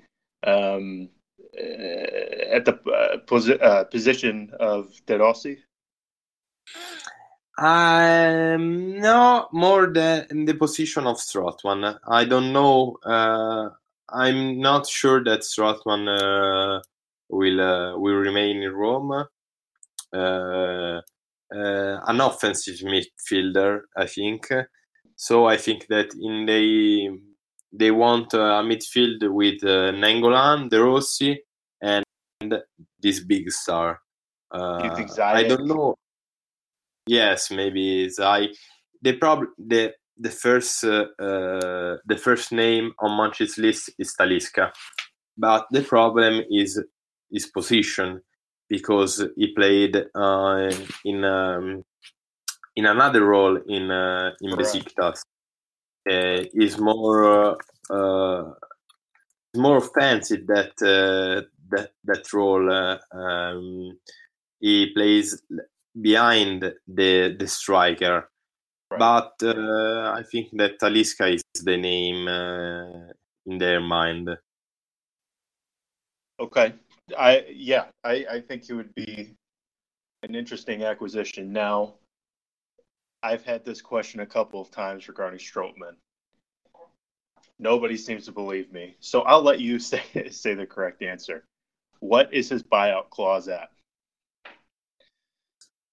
um, 0.47 1.09
uh, 1.09 1.24
at 1.59 2.65
the 2.65 2.73
uh, 2.75 3.19
posi- 3.27 3.63
uh, 3.63 3.85
position 3.85 4.51
of 4.61 4.93
De 5.07 5.19
Rossi? 5.19 5.59
Um, 7.57 8.99
no, 8.99 9.49
more 9.53 9.87
than 9.87 10.27
in 10.31 10.45
the 10.45 10.55
position 10.55 11.07
of 11.07 11.19
Strootman. 11.19 11.99
I 12.09 12.25
don't 12.25 12.53
know. 12.53 12.97
Uh, 13.05 13.71
I'm 14.09 14.61
not 14.61 14.89
sure 14.89 15.23
that 15.25 15.41
Strootman 15.41 16.09
uh, 16.09 16.83
will 17.29 17.61
uh, 17.61 17.97
will 17.99 18.17
remain 18.17 18.63
in 18.63 18.73
Rome. 18.73 19.27
an 21.53 22.21
offensive 22.21 22.81
midfielder, 22.81 23.83
I 23.97 24.07
think. 24.07 24.53
So 25.17 25.47
I 25.47 25.57
think 25.57 25.87
that 25.89 26.13
in 26.21 26.47
the 26.47 27.34
they 27.77 27.91
want 27.91 28.33
a 28.35 28.63
midfield 28.63 29.29
with 29.33 29.63
uh, 29.65 29.93
Nainggolan, 29.93 30.71
De 30.71 30.83
Rossi, 30.83 31.41
and 31.83 32.05
this 33.01 33.21
big 33.21 33.51
star. 33.51 34.01
Uh, 34.51 35.07
I 35.19 35.43
don't 35.43 35.67
know. 35.67 35.97
Yes, 37.07 37.51
maybe 37.51 38.09
Zai. 38.09 38.49
The 39.03 39.17
problem, 39.17 39.49
the 39.59 39.93
the 40.17 40.31
first 40.31 40.85
uh, 40.85 41.07
uh, 41.19 41.97
the 42.07 42.17
first 42.17 42.53
name 42.53 42.93
on 43.01 43.11
Monchi's 43.11 43.59
list 43.59 43.91
is 43.99 44.15
Talisca, 44.19 44.71
but 45.37 45.67
the 45.71 45.83
problem 45.83 46.45
is 46.51 46.83
his 47.31 47.47
position 47.49 48.23
because 48.69 49.27
he 49.37 49.53
played 49.53 49.97
uh, 50.15 50.71
in 51.05 51.25
um, 51.25 51.85
in 52.77 52.87
another 52.87 53.25
role 53.25 53.59
in 53.69 53.91
uh, 53.91 54.31
in 54.41 54.53
Besiktas 54.53 55.19
uh, 55.19 55.34
is 56.07 56.79
more 56.79 57.57
uh, 57.91 58.53
more 59.57 59.77
offensive 59.79 60.47
that 60.47 60.73
uh, 60.83 61.43
that 61.71 61.91
that 62.05 62.33
role. 62.33 62.71
Um, 63.13 63.99
he 64.61 64.93
plays 64.95 65.43
behind 66.01 66.73
the 66.87 67.37
the 67.39 67.47
striker, 67.47 68.31
right. 68.91 68.99
but 68.99 69.35
I 69.43 70.23
think 70.31 70.49
that 70.55 70.81
Talisca 70.81 71.35
is 71.35 71.43
the 71.63 71.77
name 71.77 72.29
in 73.47 73.59
their 73.59 73.81
mind. 73.81 74.31
Okay. 76.41 76.75
I 77.19 77.45
yeah, 77.53 77.87
I, 78.03 78.25
I 78.31 78.41
think 78.41 78.69
it 78.69 78.75
would 78.75 78.95
be 78.95 79.35
an 80.23 80.35
interesting 80.35 80.85
acquisition. 80.85 81.53
Now, 81.53 81.95
I've 83.25 83.43
had 83.43 83.65
this 83.65 83.81
question 83.81 84.21
a 84.21 84.27
couple 84.27 84.61
of 84.61 84.71
times 84.71 85.09
regarding 85.09 85.39
Strootman. 85.39 85.97
Nobody 87.59 87.97
seems 87.97 88.27
to 88.27 88.33
believe 88.33 88.71
me. 88.71 88.97
So 89.01 89.23
I'll 89.23 89.43
let 89.43 89.61
you 89.61 89.79
say 89.91 90.03
say 90.31 90.55
the 90.55 90.67
correct 90.67 91.03
answer. 91.03 91.47
What 92.01 92.33
is 92.35 92.51
his 92.51 92.63
buyout 92.63 93.09
clause 93.09 93.49
at? 93.49 93.71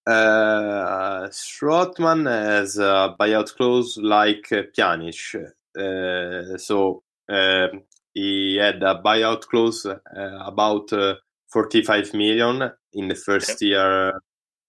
Uh, 0.06 1.30
Strootman 1.30 2.30
has 2.30 2.78
a 2.78 3.16
buyout 3.18 3.56
clause 3.56 3.98
like 3.98 4.52
uh, 4.52 4.64
Pjanic. 4.76 5.52
Uh, 5.80 6.58
so 6.58 7.02
uh, 7.30 7.68
he 8.14 8.58
had 8.58 8.84
a 8.84 9.02
buyout 9.06 9.42
clause 9.48 9.86
uh, 9.86 9.98
about 10.46 10.92
uh, 10.92 11.16
45 11.54 12.14
million 12.14 12.72
in 12.92 13.08
the 13.08 13.16
first 13.16 13.62
yep. 13.62 13.70
year 13.70 14.22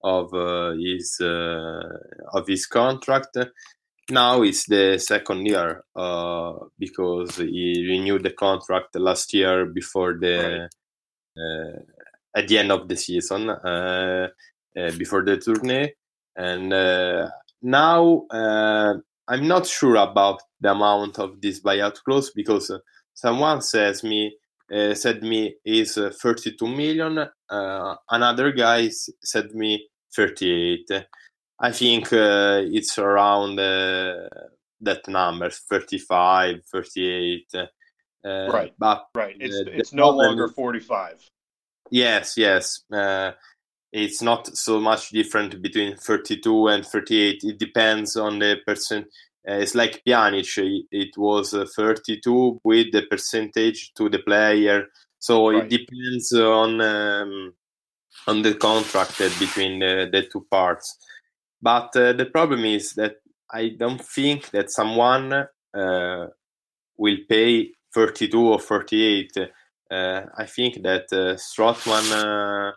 of 0.02 0.32
uh, 0.34 0.72
his 0.72 1.18
uh, 1.20 1.82
of 2.32 2.46
his 2.46 2.66
contract. 2.66 3.36
Now 4.10 4.42
it's 4.42 4.66
the 4.66 4.98
second 4.98 5.46
year 5.46 5.84
uh, 5.94 6.52
because 6.78 7.36
he 7.36 7.86
renewed 7.88 8.24
the 8.24 8.32
contract 8.32 8.96
last 8.96 9.32
year 9.32 9.66
before 9.66 10.18
the 10.18 10.68
at 12.34 12.48
the 12.48 12.58
end 12.58 12.72
of 12.72 12.88
the 12.88 12.96
season 12.96 13.46
before 14.98 15.24
the 15.24 15.36
tourney, 15.38 15.94
and 16.36 16.68
now 17.62 18.26
I'm 18.30 19.48
not 19.48 19.66
sure 19.66 19.96
about 19.96 20.42
the 20.60 20.72
amount 20.72 21.18
of 21.18 21.40
this 21.40 21.60
buyout 21.60 22.02
clause 22.02 22.32
because 22.34 22.70
someone 23.14 23.62
says 23.62 24.02
me 24.02 24.36
uh, 24.72 24.94
said 24.94 25.22
me 25.22 25.54
is 25.64 25.98
uh, 25.98 26.10
32 26.10 26.66
million. 26.66 27.28
Uh, 27.48 27.94
another 28.10 28.52
guy 28.52 28.88
said 29.22 29.54
me 29.54 29.88
38. 30.14 30.90
I 31.60 31.72
think 31.72 32.12
uh, 32.12 32.62
it's 32.64 32.98
around 32.98 33.58
uh, 33.58 34.28
that 34.80 35.06
number, 35.08 35.50
35, 35.50 36.62
38. 36.70 37.46
Uh, 37.54 37.66
right. 38.52 38.72
But 38.78 39.06
right. 39.14 39.36
It's 39.38 39.56
it's 39.66 39.92
no 39.92 40.10
longer 40.10 40.48
45. 40.48 41.28
Yes, 41.90 42.34
yes. 42.36 42.82
Uh, 42.92 43.32
it's 43.92 44.22
not 44.22 44.56
so 44.56 44.80
much 44.80 45.10
different 45.10 45.60
between 45.60 45.96
32 45.96 46.68
and 46.68 46.86
38. 46.86 47.40
It 47.44 47.58
depends 47.58 48.16
on 48.16 48.38
the 48.38 48.56
person. 48.66 49.04
Uh, 49.48 49.54
it's 49.54 49.74
like 49.74 50.02
Pjanic. 50.06 50.84
It 50.90 51.16
was 51.16 51.52
uh, 51.52 51.66
32 51.76 52.60
with 52.64 52.92
the 52.92 53.02
percentage 53.10 53.92
to 53.94 54.08
the 54.08 54.20
player. 54.20 54.86
So 55.18 55.50
right. 55.50 55.64
it 55.64 55.68
depends 55.68 56.32
on 56.32 56.80
um, 56.80 57.52
on 58.26 58.42
the 58.42 58.54
contract 58.54 59.18
between 59.38 59.80
the, 59.80 60.08
the 60.10 60.22
two 60.30 60.46
parts. 60.50 60.96
But 61.60 61.96
uh, 61.96 62.12
the 62.12 62.26
problem 62.26 62.64
is 62.64 62.94
that 62.94 63.16
I 63.50 63.70
don't 63.70 64.00
think 64.00 64.50
that 64.50 64.70
someone 64.70 65.32
uh, 65.74 66.26
will 66.96 67.18
pay 67.28 67.72
32 67.94 68.40
or 68.40 68.58
48. 68.58 69.32
Uh, 69.90 70.22
I 70.36 70.46
think 70.46 70.82
that 70.82 71.04
uh, 71.12 71.36
Strootman 71.36 72.72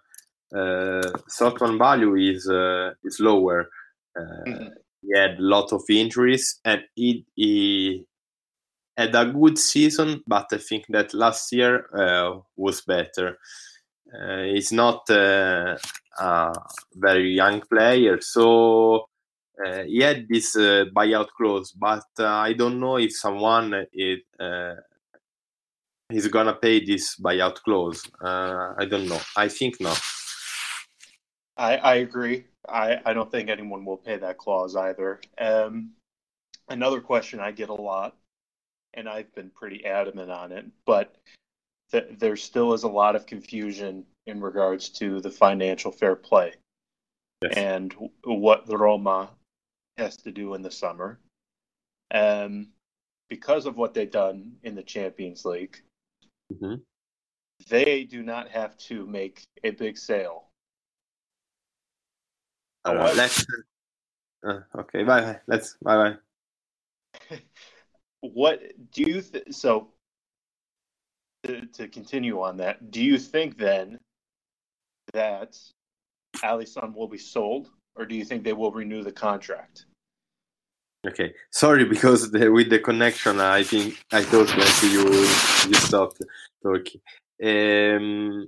uh, 0.53 1.77
value 1.77 2.15
is 2.15 2.47
uh, 2.49 2.91
is 3.03 3.19
lower. 3.19 3.69
Mm-hmm. 4.17 4.67
He 5.01 5.17
had 5.17 5.39
a 5.39 5.41
lot 5.41 5.71
of 5.71 5.83
injuries 5.89 6.59
and 6.65 6.83
he, 6.95 7.25
he 7.35 8.05
had 8.97 9.13
a 9.15 9.25
good 9.25 9.57
season, 9.57 10.23
but 10.25 10.47
I 10.51 10.57
think 10.57 10.85
that 10.89 11.13
last 11.13 11.51
year 11.51 11.85
uh, 11.95 12.39
was 12.55 12.81
better. 12.81 13.37
Uh, 14.13 14.43
he's 14.43 14.71
not 14.71 15.09
uh, 15.09 15.77
a 16.19 16.53
very 16.93 17.33
young 17.33 17.61
player, 17.61 18.19
so 18.21 19.05
uh, 19.65 19.83
he 19.83 19.99
had 19.99 20.27
this 20.29 20.55
buyout 20.55 21.27
clause, 21.37 21.71
but 21.71 22.05
I 22.19 22.53
don't 22.53 22.79
know 22.79 22.97
if 22.97 23.15
someone 23.15 23.85
is, 23.93 24.19
is 26.11 26.27
gonna 26.27 26.53
pay 26.53 26.85
this 26.85 27.19
buyout 27.19 27.55
clause. 27.55 28.03
I 28.21 28.85
don't 28.89 29.07
know. 29.07 29.21
I 29.35 29.47
think 29.47 29.81
not. 29.81 29.99
I, 31.57 31.77
I 31.77 31.95
agree. 31.95 32.45
I, 32.67 32.99
I 33.05 33.13
don't 33.13 33.31
think 33.31 33.49
anyone 33.49 33.85
will 33.85 33.97
pay 33.97 34.17
that 34.17 34.37
clause 34.37 34.75
either. 34.75 35.21
Um, 35.37 35.91
another 36.67 36.99
question 36.99 37.39
I 37.39 37.51
get 37.51 37.69
a 37.69 37.73
lot, 37.73 38.15
and 38.93 39.07
I've 39.07 39.33
been 39.35 39.51
pretty 39.51 39.85
adamant 39.85 40.31
on 40.31 40.51
it, 40.51 40.65
but 40.85 41.15
th- 41.95 42.19
there 42.19 42.35
still 42.35 42.73
is 42.73 42.83
a 42.83 42.89
lot 42.89 43.15
of 43.15 43.25
confusion 43.25 44.05
in 44.27 44.41
regards 44.41 44.89
to 44.89 45.21
the 45.21 45.31
financial 45.31 45.91
fair 45.91 46.15
play 46.15 46.53
yes. 47.41 47.53
and 47.55 47.91
w- 47.91 48.11
what 48.23 48.65
the 48.65 48.77
Roma 48.77 49.29
has 49.97 50.17
to 50.17 50.31
do 50.31 50.55
in 50.55 50.61
the 50.61 50.71
summer. 50.71 51.19
Um, 52.13 52.67
because 53.29 53.65
of 53.65 53.77
what 53.77 53.93
they've 53.93 54.11
done 54.11 54.53
in 54.63 54.75
the 54.75 54.83
Champions 54.83 55.45
League, 55.45 55.81
mm-hmm. 56.53 56.75
they 57.69 58.03
do 58.03 58.21
not 58.21 58.49
have 58.49 58.77
to 58.77 59.05
make 59.07 59.45
a 59.63 59.71
big 59.71 59.97
sale. 59.97 60.45
Uh, 62.83 63.13
let's. 63.15 63.45
Uh, 64.45 64.59
okay, 64.77 65.03
bye 65.03 65.21
bye. 65.21 65.39
Let's 65.47 65.75
bye 65.81 66.17
bye. 67.31 67.37
what 68.21 68.61
do 68.91 69.01
you 69.01 69.21
th- 69.21 69.45
so? 69.51 69.94
To, 71.45 71.65
to 71.65 71.87
continue 71.87 72.41
on 72.41 72.57
that, 72.57 72.89
do 72.89 73.03
you 73.03 73.19
think 73.19 73.57
then 73.57 73.99
that 75.13 75.57
Alisson 76.37 76.95
will 76.95 77.07
be 77.07 77.19
sold, 77.19 77.69
or 77.95 78.05
do 78.05 78.15
you 78.15 78.25
think 78.25 78.43
they 78.43 78.53
will 78.53 78.71
renew 78.71 79.03
the 79.03 79.11
contract? 79.11 79.85
Okay, 81.05 81.33
sorry 81.51 81.85
because 81.95 82.31
the, 82.31 82.49
with 82.49 82.69
the 82.69 82.79
connection, 82.79 83.39
I 83.39 83.63
think 83.63 84.03
I 84.11 84.23
thought 84.23 84.47
that 84.47 84.89
you 84.91 85.69
you 85.69 85.75
stopped 85.75 86.21
talking. 86.63 87.01
Um, 87.43 88.47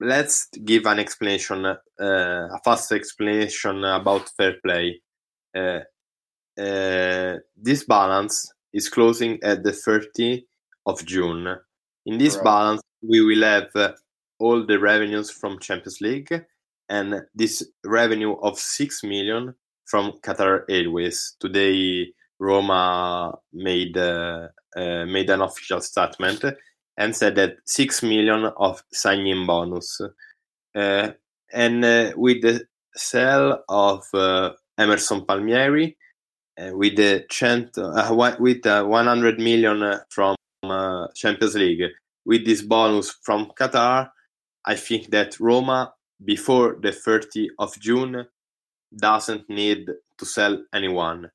let's 0.00 0.48
give 0.64 0.86
an 0.86 0.98
explanation, 0.98 1.66
uh, 1.66 1.76
a 2.00 2.58
fast 2.64 2.92
explanation 2.92 3.84
about 3.84 4.30
fair 4.36 4.54
play. 4.64 5.00
Uh, 5.54 5.80
uh, 6.58 7.36
this 7.56 7.84
balance 7.84 8.52
is 8.72 8.88
closing 8.88 9.38
at 9.42 9.62
the 9.62 9.70
30th 9.70 10.42
of 10.86 11.04
June. 11.04 11.56
In 12.06 12.18
this 12.18 12.36
right. 12.36 12.44
balance, 12.44 12.82
we 13.02 13.20
will 13.20 13.42
have 13.42 13.68
uh, 13.74 13.92
all 14.38 14.64
the 14.64 14.78
revenues 14.78 15.30
from 15.30 15.58
Champions 15.58 16.00
League 16.00 16.44
and 16.88 17.22
this 17.34 17.66
revenue 17.84 18.34
of 18.42 18.58
6 18.58 19.04
million 19.04 19.54
from 19.86 20.12
Qatar 20.22 20.64
Airways. 20.68 21.36
Today, 21.40 22.12
Roma 22.38 23.38
made 23.52 23.96
uh, 23.96 24.48
uh, 24.76 25.04
made 25.06 25.30
an 25.30 25.40
official 25.40 25.80
statement 25.80 26.44
and 26.96 27.14
said 27.14 27.36
that 27.36 27.56
six 27.64 28.02
million 28.02 28.50
of 28.56 28.82
signing 28.92 29.46
bonus. 29.46 30.00
Uh, 30.74 31.10
and 31.52 31.84
uh, 31.84 32.12
with 32.16 32.42
the 32.42 32.66
sale 32.94 33.62
of 33.68 34.04
uh, 34.14 34.50
Emerson 34.78 35.24
Palmieri, 35.24 35.96
with 36.72 36.96
the 36.96 37.24
cent- 37.30 37.76
with 37.76 38.64
100 38.64 39.38
million 39.38 40.00
from 40.10 40.36
Champions 41.14 41.54
League, 41.54 41.90
with 42.24 42.44
this 42.44 42.62
bonus 42.62 43.10
from 43.22 43.50
Qatar, 43.58 44.10
I 44.64 44.74
think 44.76 45.10
that 45.10 45.38
Roma 45.40 45.92
before 46.24 46.76
the 46.80 46.90
30th 46.90 47.48
of 47.58 47.78
June 47.80 48.26
doesn't 48.96 49.48
need 49.48 49.88
to 50.18 50.24
sell 50.24 50.62
anyone. 50.72 51.30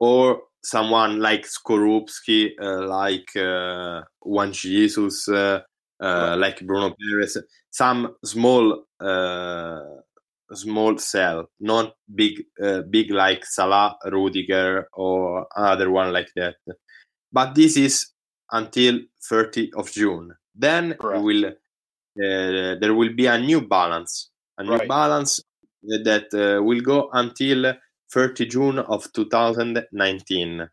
Or 0.00 0.42
someone 0.62 1.20
like 1.20 1.46
Skorupski, 1.46 2.50
uh, 2.60 2.86
like 2.86 3.34
uh, 3.36 4.02
Juan 4.22 4.52
Jesus, 4.52 5.28
uh, 5.28 5.60
uh, 6.00 6.36
like 6.38 6.60
Bruno 6.66 6.94
Peres, 7.00 7.38
some 7.70 8.14
small 8.24 8.84
uh, 9.00 9.80
small 10.52 10.98
sell, 10.98 11.46
not 11.60 11.94
big 12.14 12.42
uh, 12.62 12.82
big 12.90 13.10
like 13.10 13.44
Salah, 13.44 13.96
Rudiger, 14.04 14.88
or 14.92 15.46
another 15.56 15.90
one 15.90 16.12
like 16.12 16.30
that. 16.36 16.56
But 17.32 17.54
this 17.54 17.76
is 17.76 18.13
until 18.54 19.00
30 19.28 19.72
of 19.74 19.90
June. 19.92 20.34
Then 20.54 20.96
will 21.00 21.52
there 22.16 22.94
will 22.94 23.12
be 23.14 23.26
a 23.26 23.38
new 23.38 23.60
balance, 23.60 24.30
a 24.56 24.62
new 24.62 24.76
right. 24.76 24.88
balance 24.88 25.40
that 25.82 26.32
uh, 26.32 26.62
will 26.62 26.80
go 26.80 27.10
until 27.12 27.74
30 28.12 28.46
June 28.46 28.78
of 28.78 29.12
2019. 29.12 30.68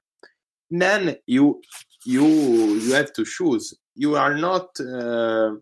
Then 0.69 1.15
you 1.25 1.61
you 2.05 2.25
you 2.25 2.93
have 2.93 3.11
to 3.13 3.25
choose. 3.25 3.73
You 3.95 4.15
are 4.15 4.35
not 4.35 4.69
uh, 4.79 5.55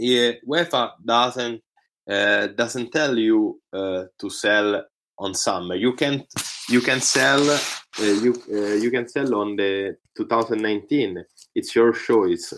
UEFA 0.00 0.90
doesn't 1.04 1.62
uh, 2.10 2.46
doesn't 2.48 2.90
tell 2.90 3.16
you 3.16 3.60
uh, 3.72 4.04
to 4.18 4.30
sell 4.30 4.84
on 5.18 5.34
summer. 5.34 5.74
You 5.74 5.94
can 5.94 6.24
you 6.68 6.80
can 6.80 7.00
sell 7.00 7.48
uh, 7.50 7.58
you 8.02 8.34
uh, 8.52 8.74
you 8.82 8.90
can 8.90 9.08
sell 9.08 9.34
on 9.34 9.56
the 9.56 9.96
2019. 10.16 11.24
It's 11.54 11.74
your 11.74 11.92
choice. 11.92 12.54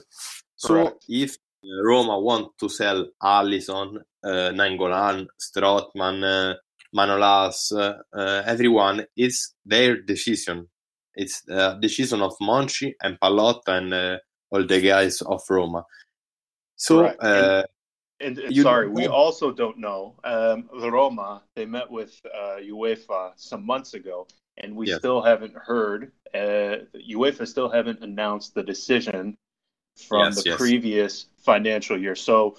So 0.57 0.75
Correct. 0.75 1.05
if 1.09 1.37
Roma 1.85 2.19
want 2.19 2.59
to 2.59 2.69
sell 2.69 3.07
Alisson, 3.23 3.99
uh, 4.25 4.29
Nainggolan, 4.53 5.27
Strootman, 5.41 6.25
uh, 6.25 6.55
Manolas, 6.95 7.73
uh, 7.73 8.43
everyone, 8.47 9.07
it's 9.17 9.55
their 9.65 10.01
decision. 10.01 10.69
It's 11.15 11.43
the 11.43 11.79
decision 11.81 12.23
of 12.23 12.33
Monchi 12.41 12.95
and 13.03 13.19
Pallotta 13.21 13.69
and 13.69 13.95
uh, 13.95 14.19
all 14.51 14.67
the 14.67 14.81
guys 14.81 15.21
of 15.23 15.43
Roma. 15.49 15.85
So, 16.77 17.05
uh, 17.07 17.65
and, 18.21 18.39
and, 18.39 18.47
and 18.47 18.57
sorry, 18.63 18.89
we 18.89 19.07
also 19.07 19.53
don't 19.53 19.79
know. 19.79 20.15
Um, 20.25 20.69
the 20.81 20.91
Roma 20.91 21.43
they 21.55 21.67
met 21.67 21.91
with 21.91 22.21
uh, 22.27 22.57
UEFA 22.61 23.33
some 23.37 23.65
months 23.67 23.95
ago, 23.95 24.27
and 24.57 24.77
we 24.77 24.89
yes. 24.89 24.99
still 24.99 25.23
haven't 25.23 25.55
heard. 25.55 26.13
Uh, 26.35 26.87
UEFA 27.11 27.47
still 27.47 27.69
haven't 27.69 28.01
announced 28.01 28.55
the 28.55 28.63
decision 28.63 29.37
from 29.97 30.27
yes, 30.27 30.43
the 30.43 30.51
yes. 30.51 30.59
previous 30.59 31.27
financial 31.39 32.01
year. 32.01 32.15
So 32.15 32.57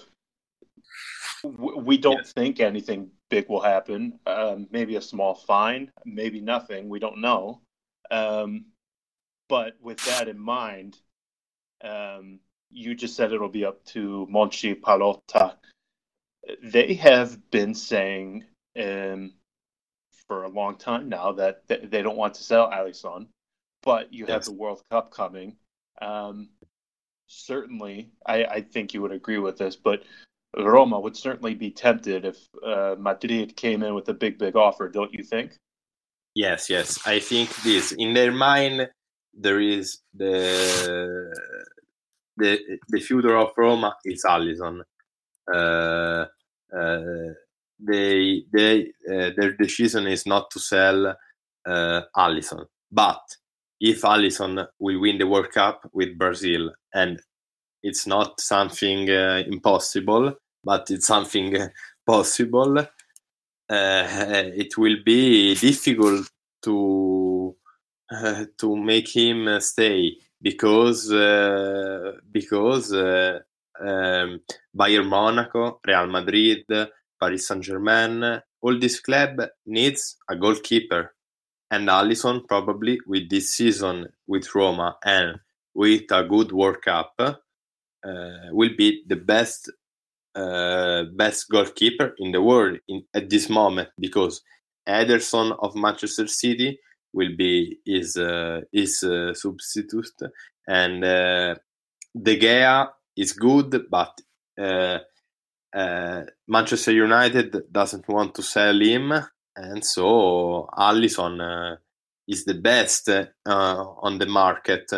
w- 1.44 1.80
we 1.80 1.98
don't 1.98 2.26
think 2.26 2.60
anything 2.60 3.10
big 3.30 3.50
will 3.50 3.62
happen. 3.62 4.20
Um, 4.26 4.68
maybe 4.72 4.96
a 4.96 5.02
small 5.02 5.34
fine, 5.34 5.92
maybe 6.06 6.40
nothing. 6.40 6.90
We 6.90 7.00
don't 7.00 7.20
know. 7.20 7.62
Um, 8.12 8.66
but 9.50 9.74
with 9.82 10.04
that 10.06 10.28
in 10.28 10.40
mind, 10.40 10.98
um, 11.84 12.40
you 12.70 12.96
just 12.96 13.16
said 13.16 13.32
it'll 13.32 13.50
be 13.50 13.66
up 13.66 13.84
to 13.86 14.28
Monchi 14.32 14.80
Pallotta. 14.80 15.56
They 16.62 16.96
have 16.96 17.50
been 17.52 17.74
saying 17.74 18.46
um, 18.80 19.34
for 20.28 20.44
a 20.44 20.50
long 20.50 20.78
time 20.78 21.10
now 21.10 21.32
that 21.34 21.64
they 21.68 22.02
don't 22.02 22.18
want 22.18 22.34
to 22.36 22.44
sell 22.44 22.70
Alisson, 22.70 23.28
but 23.82 24.14
you 24.14 24.26
have 24.28 24.46
the 24.46 24.54
World 24.54 24.82
Cup 24.90 25.12
coming. 25.12 25.56
Um, 26.02 26.50
certainly, 27.28 28.12
I, 28.26 28.46
I 28.46 28.62
think 28.62 28.94
you 28.94 29.02
would 29.02 29.12
agree 29.12 29.40
with 29.40 29.58
this, 29.58 29.76
but 29.76 30.04
Roma 30.58 31.00
would 31.00 31.18
certainly 31.18 31.56
be 31.56 31.72
tempted 31.72 32.26
if 32.26 32.38
uh, 32.66 32.96
Madrid 32.98 33.56
came 33.56 33.84
in 33.84 33.96
with 33.96 34.08
a 34.10 34.14
big, 34.14 34.38
big 34.38 34.56
offer, 34.56 34.88
don't 34.90 35.14
you 35.14 35.24
think? 35.24 35.58
Yes, 36.36 36.70
yes. 36.70 37.00
I 37.06 37.20
think 37.20 37.56
this 37.64 37.92
in 37.92 38.14
their 38.14 38.32
mind 38.32 38.90
there 39.34 39.60
is 39.60 40.00
the 40.14 41.34
the 42.38 42.60
the 42.88 43.00
future 43.00 43.38
of 43.38 43.52
Roma 43.58 43.96
is 44.06 44.24
Alisson. 44.28 44.82
Uh, 45.52 46.26
uh, 46.76 47.34
they 47.86 48.44
they 48.54 48.92
uh, 49.10 49.32
their 49.36 49.54
decision 49.54 50.08
is 50.08 50.26
not 50.26 50.50
to 50.52 50.60
sell 50.60 51.16
uh, 51.66 52.02
Alisson, 52.16 52.66
but 52.92 53.22
if 53.80 54.02
Alisson 54.02 54.68
will 54.80 55.00
win 55.00 55.18
the 55.18 55.28
World 55.28 55.52
Cup 55.52 55.90
with 55.94 56.18
Brazil, 56.18 56.72
and 56.94 57.22
it's 57.82 58.08
not 58.08 58.40
something 58.40 59.10
uh, 59.10 59.44
impossible, 59.46 60.34
but 60.64 60.90
it's 60.90 61.08
something 61.08 61.56
possible, 62.06 62.86
it 63.70 64.78
will 64.78 64.98
be 65.06 65.56
difficult 65.56 66.30
to 66.64 67.56
to 68.58 68.76
make 68.76 69.10
him 69.16 69.60
stay 69.60 70.18
because 70.42 71.10
because 72.32 72.94
um, 73.80 74.42
Bayern 74.76 75.08
Monaco, 75.08 75.80
Real 75.86 76.08
Madrid, 76.08 76.66
Paris 77.24 77.48
Saint 77.48 77.64
Germain, 77.64 78.42
all 78.62 78.78
this 78.78 79.00
club 79.00 79.42
needs 79.66 80.18
a 80.30 80.36
goalkeeper 80.36 81.16
and 81.72 81.88
Alisson 81.88 82.46
probably 82.46 83.00
with 83.08 83.30
this 83.30 83.56
season 83.56 84.08
with 84.28 84.54
Roma 84.54 84.98
and 85.06 85.40
with 85.74 86.12
a 86.12 86.24
good 86.26 86.52
World 86.52 86.82
Cup 86.82 87.14
uh, 87.20 87.34
will 88.52 88.76
be 88.78 89.04
the 89.08 89.16
best 89.16 89.72
uh, 90.36 91.04
best 91.16 91.50
goalkeeper 91.50 92.14
in 92.18 92.34
the 92.34 92.42
world 92.42 92.80
in, 92.90 93.04
at 93.14 93.30
this 93.30 93.50
moment 93.50 93.88
because 93.98 94.42
Ederson 94.86 95.56
of 95.60 95.76
Manchester 95.76 96.28
City 96.28 96.78
will 97.14 97.34
be 97.38 97.80
his 97.86 98.18
uh, 98.18 98.60
his 98.74 99.02
uh, 99.02 99.34
substitute 99.34 100.20
and 100.68 101.06
uh, 101.06 101.56
De 102.22 102.38
Gea 102.38 102.90
is 103.16 103.32
good 103.32 103.86
but 103.90 104.14
uh, 105.74 106.22
Manchester 106.48 106.92
United 106.92 107.72
doesn't 107.72 108.08
want 108.08 108.36
to 108.36 108.44
sell 108.44 108.80
him, 108.80 109.12
and 109.56 109.84
so 109.84 110.70
Alisson 110.78 111.42
uh, 111.42 111.78
is 112.28 112.46
the 112.46 112.54
best 112.54 113.10
uh, 113.10 113.26
on 113.46 114.20
the 114.20 114.28
market. 114.28 114.92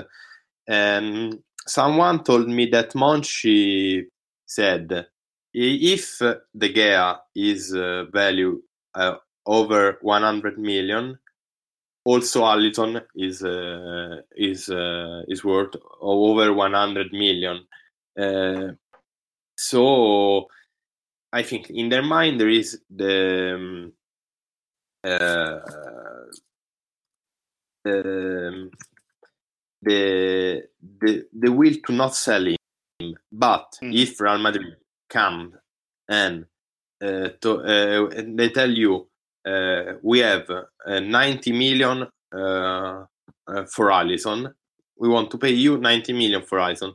And 0.67 1.39
someone 1.65 2.23
told 2.23 2.49
me 2.49 2.65
that 2.71 2.91
Monchi 2.93 4.05
said 4.45 5.07
if 5.53 6.19
De 6.19 6.73
Gea 6.73 7.19
is 7.35 7.71
value 8.11 8.61
over 9.45 9.97
100 10.01 10.57
million, 10.57 11.17
also 12.03 12.43
Alisson 12.43 13.01
is 13.15 13.41
is 14.35 14.69
is 15.29 15.43
worth 15.45 15.75
over 16.01 16.51
100 16.53 17.13
million. 17.13 17.65
So 19.57 20.47
I 21.35 21.43
think 21.43 21.69
in 21.69 21.89
their 21.89 22.01
mind 22.01 22.39
there 22.39 22.49
is 22.49 22.79
the 22.89 23.55
um, 23.55 23.93
uh, 25.03 25.59
um, 27.85 28.71
the 29.81 30.63
the 31.01 31.25
the 31.33 31.51
will 31.51 31.75
to 31.85 31.91
not 31.91 32.15
sell 32.15 32.47
him. 32.47 32.55
But 33.29 33.67
mm. 33.83 33.93
if 33.93 34.21
Real 34.21 34.37
Madrid 34.37 34.77
come 35.09 35.53
and 36.07 36.45
uh, 37.03 37.29
to, 37.41 37.51
uh, 37.59 38.23
they 38.37 38.49
tell 38.49 38.71
you 38.71 39.09
uh, 39.45 39.95
we 40.01 40.19
have 40.19 40.49
90 40.87 41.51
million 41.51 42.07
for 42.31 43.89
Alisson, 43.91 44.53
we 44.97 45.09
want 45.09 45.29
to 45.31 45.37
pay 45.37 45.51
you 45.51 45.77
90 45.77 46.13
million 46.13 46.41
for 46.43 46.59
Alisson. 46.59 46.93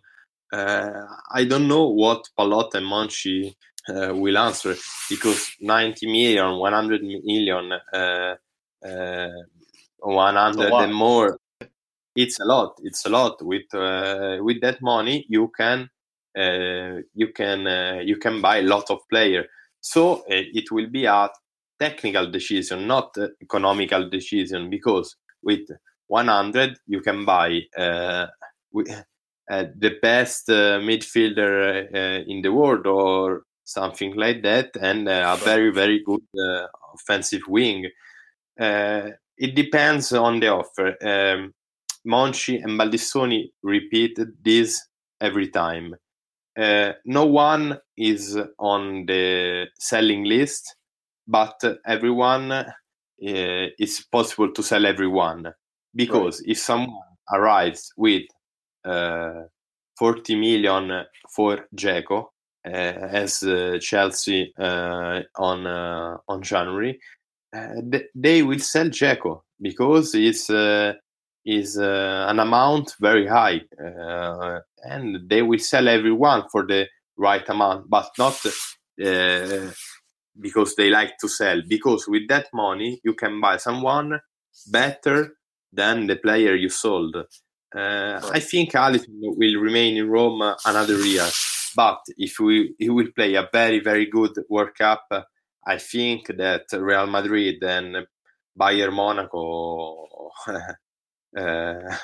I 0.53 1.44
don't 1.44 1.68
know 1.68 1.88
what 1.88 2.26
Pallotta 2.38 2.76
and 2.76 2.87
Monchi 2.87 3.55
uh, 3.88 4.14
will 4.14 4.38
answer 4.38 4.77
because 5.09 5.57
90 5.61 6.07
million 6.07 6.59
100 6.59 7.03
million 7.03 7.73
uh, 7.93 8.35
uh, 8.87 9.29
100 9.99 10.73
and 10.73 10.95
more. 10.95 11.38
It's 12.16 12.40
a 12.40 12.45
lot. 12.45 12.79
It's 12.83 13.07
a 13.07 13.09
lot. 13.09 13.45
With 13.45 13.73
with 13.73 14.61
that 14.62 14.79
money 14.83 15.25
you 15.29 15.51
can 15.57 15.88
uh, 16.38 17.01
you 17.14 17.33
can 17.35 17.66
uh, 17.66 18.01
you 18.05 18.16
can 18.16 18.40
buy 18.40 18.59
a 18.59 18.62
lot 18.62 18.90
of 18.90 19.01
player. 19.09 19.47
So 19.81 20.19
uh, 20.21 20.25
it 20.29 20.71
will 20.71 20.88
be 20.88 21.07
a 21.07 21.29
technical 21.79 22.31
decision, 22.31 22.87
not 22.87 23.16
economical 23.43 24.09
decision, 24.09 24.71
because 24.71 25.16
with 25.43 25.69
100 26.07 26.79
you 26.87 27.01
can 27.01 27.25
buy 27.25 27.61
uh, 27.77 28.27
the 29.49 29.99
best 30.01 30.49
uh, 30.51 30.79
midfielder 30.79 32.25
in 32.29 32.43
the 32.43 32.53
world 32.53 32.87
or 32.87 33.43
something 33.71 34.15
like 34.17 34.43
that, 34.43 34.77
and 34.81 35.09
a 35.09 35.37
very 35.45 35.71
very 35.71 36.03
good 36.05 36.23
offensive 36.95 37.43
wing. 37.49 37.89
it 38.59 39.55
depends 39.55 40.13
on 40.13 40.41
the 40.41 40.49
offer. 40.49 40.97
Um, 41.03 41.55
Monchi 42.07 42.63
and 42.63 42.79
Baldissoni 42.79 43.51
repeated 43.63 44.33
this 44.43 44.87
every 45.21 45.49
time. 45.49 45.95
Uh, 46.59 46.93
no 47.05 47.27
one 47.27 47.79
is 47.97 48.39
on 48.59 49.07
the 49.07 49.67
selling 49.79 50.25
list, 50.25 50.77
but 51.27 51.63
everyone 51.87 52.53
uh, 52.53 52.65
is 53.19 54.05
possible 54.11 54.53
to 54.53 54.63
sell 54.63 54.87
everyone 54.87 55.53
because 55.95 56.41
right. 56.41 56.51
if 56.51 56.59
someone 56.59 56.99
arrives 57.33 57.93
with 57.97 58.25
uh, 58.85 59.43
40 59.99 60.37
million 60.37 61.05
for 61.35 61.59
uh, 61.59 62.23
as 62.64 63.42
uh, 63.42 63.79
Chelsea 63.81 64.53
on 64.59 65.66
on 65.66 66.42
January, 66.42 67.01
th- 67.53 68.07
they 68.14 68.42
will 68.42 68.59
sell 68.59 68.87
Dzeko 68.87 69.42
because 69.61 70.14
it's 70.14 70.51
is 71.44 71.79
uh, 71.79 72.27
an 72.29 72.38
amount 72.38 72.94
very 73.01 73.27
high, 73.27 73.62
uh, 73.83 74.61
and 74.83 75.29
they 75.29 75.42
will 75.42 75.59
sell 75.59 75.88
everyone 75.88 76.44
for 76.51 76.66
the 76.66 76.87
right 77.16 77.49
amount, 77.49 77.88
but 77.88 78.11
not 78.18 78.38
uh, 79.05 79.70
because 80.38 80.75
they 80.77 80.90
like 80.90 81.16
to 81.18 81.29
sell. 81.29 81.61
Because 81.66 82.07
with 82.07 82.29
that 82.29 82.49
money, 82.53 83.01
you 83.05 83.14
can 83.14 83.40
buy 83.40 83.57
someone 83.57 84.20
better 84.70 85.35
than 85.73 86.07
the 86.07 86.16
player 86.16 86.55
you 86.55 86.68
sold. 86.68 87.16
Uh, 87.16 88.20
I 88.33 88.40
think 88.40 88.73
Alisson 88.73 89.07
will 89.20 89.61
remain 89.61 89.96
in 89.96 90.11
Rome 90.11 90.42
another 90.66 90.99
year, 90.99 91.29
but 91.75 92.01
if 92.17 92.39
we 92.39 92.75
he 92.79 92.91
will 92.91 93.11
play 93.15 93.35
a 93.35 93.49
very 93.53 93.81
very 93.81 94.07
good 94.07 94.33
World 94.49 94.75
Cup, 94.77 95.07
I 95.67 95.79
think 95.79 96.27
that 96.37 96.65
Real 96.73 97.07
Madrid 97.07 97.63
and 97.63 98.07
Bayern 98.59 98.93
Monaco 98.93 100.31
uh, 101.37 101.97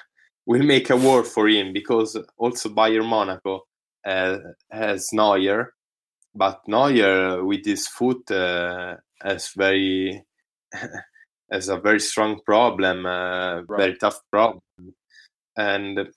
will 0.46 0.62
make 0.62 0.90
a 0.90 0.96
war 0.96 1.24
for 1.24 1.48
him 1.48 1.72
because 1.72 2.16
also 2.36 2.68
Bayern 2.68 3.06
Monaco 3.06 3.62
uh, 4.06 4.38
has 4.70 5.08
Neuer, 5.12 5.72
but 6.34 6.60
Neuer 6.68 7.44
with 7.44 7.64
his 7.64 7.88
foot 7.88 8.30
uh, 8.30 8.96
has 9.22 9.50
very 9.56 10.24
has 11.50 11.68
a 11.68 11.78
very 11.78 12.00
strong 12.00 12.40
problem, 12.44 13.06
uh, 13.06 13.62
right. 13.62 13.78
very 13.78 13.96
tough 13.96 14.20
problem, 14.30 14.60
and 15.56 16.08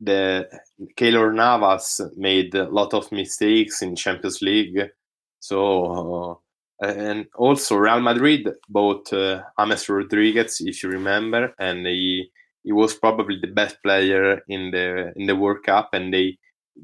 the 0.00 0.48
Keylor 0.96 1.34
Navas 1.34 2.00
made 2.16 2.54
a 2.54 2.68
lot 2.68 2.94
of 2.94 3.10
mistakes 3.12 3.82
in 3.82 3.96
Champions 3.96 4.42
League, 4.42 4.90
so 5.40 6.40
and 6.80 7.26
also 7.36 7.76
Real 7.76 8.00
Madrid 8.00 8.48
bought 8.68 9.12
uh, 9.12 9.42
James 9.58 9.88
Rodriguez, 9.88 10.60
if 10.60 10.82
you 10.82 10.90
remember, 10.90 11.54
and 11.58 11.86
he 11.86 12.30
he 12.62 12.72
was 12.72 12.94
probably 12.94 13.38
the 13.40 13.46
best 13.46 13.82
player 13.82 14.42
in 14.48 14.70
the 14.72 15.12
in 15.16 15.26
the 15.26 15.36
World 15.36 15.62
Cup, 15.64 15.90
and 15.92 16.12
they 16.12 16.36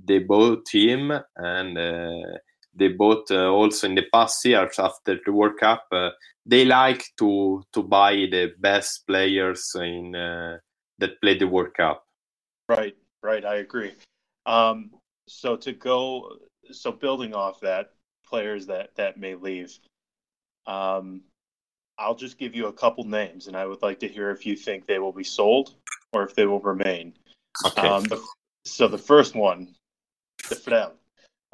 they 0.07 0.20
bought 0.20 0.68
him, 0.72 1.12
and 1.37 1.77
uh, 1.77 2.38
they 2.75 2.88
bought 2.88 3.31
uh, 3.31 3.51
also 3.51 3.87
in 3.87 3.94
the 3.94 4.07
past 4.12 4.44
years 4.44 4.79
after 4.79 5.18
the 5.25 5.33
World 5.33 5.59
Cup. 5.61 5.85
Uh, 5.92 6.11
they 6.46 6.64
like 6.64 7.05
to 7.18 7.62
to 7.72 7.83
buy 7.83 8.14
the 8.31 8.53
best 8.59 9.07
players 9.07 9.72
in 9.75 10.14
uh, 10.14 10.59
that 10.98 11.20
play 11.20 11.37
the 11.37 11.48
World 11.48 11.75
Cup. 11.75 12.07
Right, 12.68 12.94
right. 13.22 13.44
I 13.44 13.56
agree. 13.56 13.92
Um, 14.46 14.90
so 15.28 15.56
to 15.56 15.72
go, 15.72 16.37
so 16.70 16.92
building 16.92 17.35
off 17.35 17.61
that, 17.61 17.90
players 18.26 18.66
that 18.66 18.94
that 18.96 19.18
may 19.18 19.35
leave. 19.35 19.78
Um, 20.66 21.22
I'll 21.98 22.14
just 22.14 22.38
give 22.38 22.54
you 22.54 22.66
a 22.66 22.72
couple 22.72 23.04
names, 23.04 23.46
and 23.46 23.56
I 23.56 23.66
would 23.66 23.82
like 23.82 24.00
to 24.00 24.08
hear 24.08 24.30
if 24.30 24.46
you 24.46 24.56
think 24.56 24.87
they 24.87 24.98
will 24.98 25.12
be 25.12 25.24
sold 25.24 25.74
or 26.12 26.24
if 26.24 26.35
they 26.35 26.46
will 26.46 26.61
remain. 26.61 27.14
Okay. 27.64 27.87
Um, 27.87 28.04
the, 28.04 28.24
so 28.64 28.88
the 28.88 28.98
first 28.98 29.35
one, 29.35 29.74
Defrel. 30.48 30.92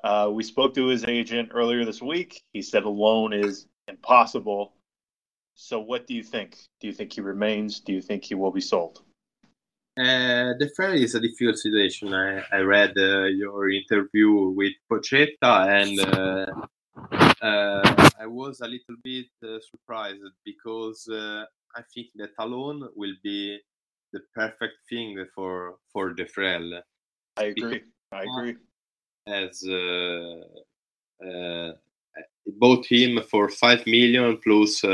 Uh, 0.05 0.31
we 0.33 0.45
spoke 0.45 0.75
to 0.75 0.87
his 0.87 1.05
agent 1.05 1.51
earlier 1.53 1.85
this 1.85 2.01
week. 2.01 2.41
He 2.53 2.63
said 2.63 2.85
a 2.85 2.89
loan 2.89 3.33
is 3.33 3.67
impossible. 3.89 4.73
So 5.55 5.81
what 5.81 6.07
do 6.07 6.15
you 6.15 6.23
think? 6.23 6.57
Do 6.81 6.87
you 6.87 6.93
think 6.93 7.13
he 7.13 7.21
remains? 7.21 7.81
Do 7.81 7.93
you 7.93 8.01
think 8.01 8.25
he 8.25 8.37
will 8.37 8.53
be 8.53 8.61
sold? 8.61 9.03
Uh, 9.99 10.55
the 10.59 10.71
fair 10.77 10.95
is 10.95 11.15
a 11.17 11.21
difficult 11.21 11.59
situation. 11.59 12.15
I, 12.15 12.43
I 12.53 12.61
read 12.61 12.93
uh, 12.97 13.25
your 13.25 13.71
interview 13.71 14.51
with 14.51 14.75
Pochetta, 14.89 15.67
and 15.67 15.99
uh, 16.01 17.45
uh, 17.45 18.11
I 18.21 18.27
was 18.27 18.61
a 18.61 18.69
little 18.69 18.95
bit 19.03 19.27
uh, 19.43 19.59
surprised 19.61 20.23
because 20.45 21.09
uh, 21.09 21.45
I 21.75 21.83
think 21.93 22.09
that 22.15 22.31
alone 22.39 22.89
will 22.95 23.15
be 23.25 23.59
the 24.13 24.21
perfect 24.35 24.75
thing 24.89 25.25
for 25.35 25.77
for 25.93 26.15
Defrel. 26.15 26.81
I 27.37 27.45
agree. 27.45 27.83
I 28.13 28.23
agree. 28.23 28.57
As 29.27 29.65
bought 32.47 32.87
him 32.87 33.21
for 33.31 33.49
five 33.49 33.87
million 33.87 34.39
plus 34.43 34.85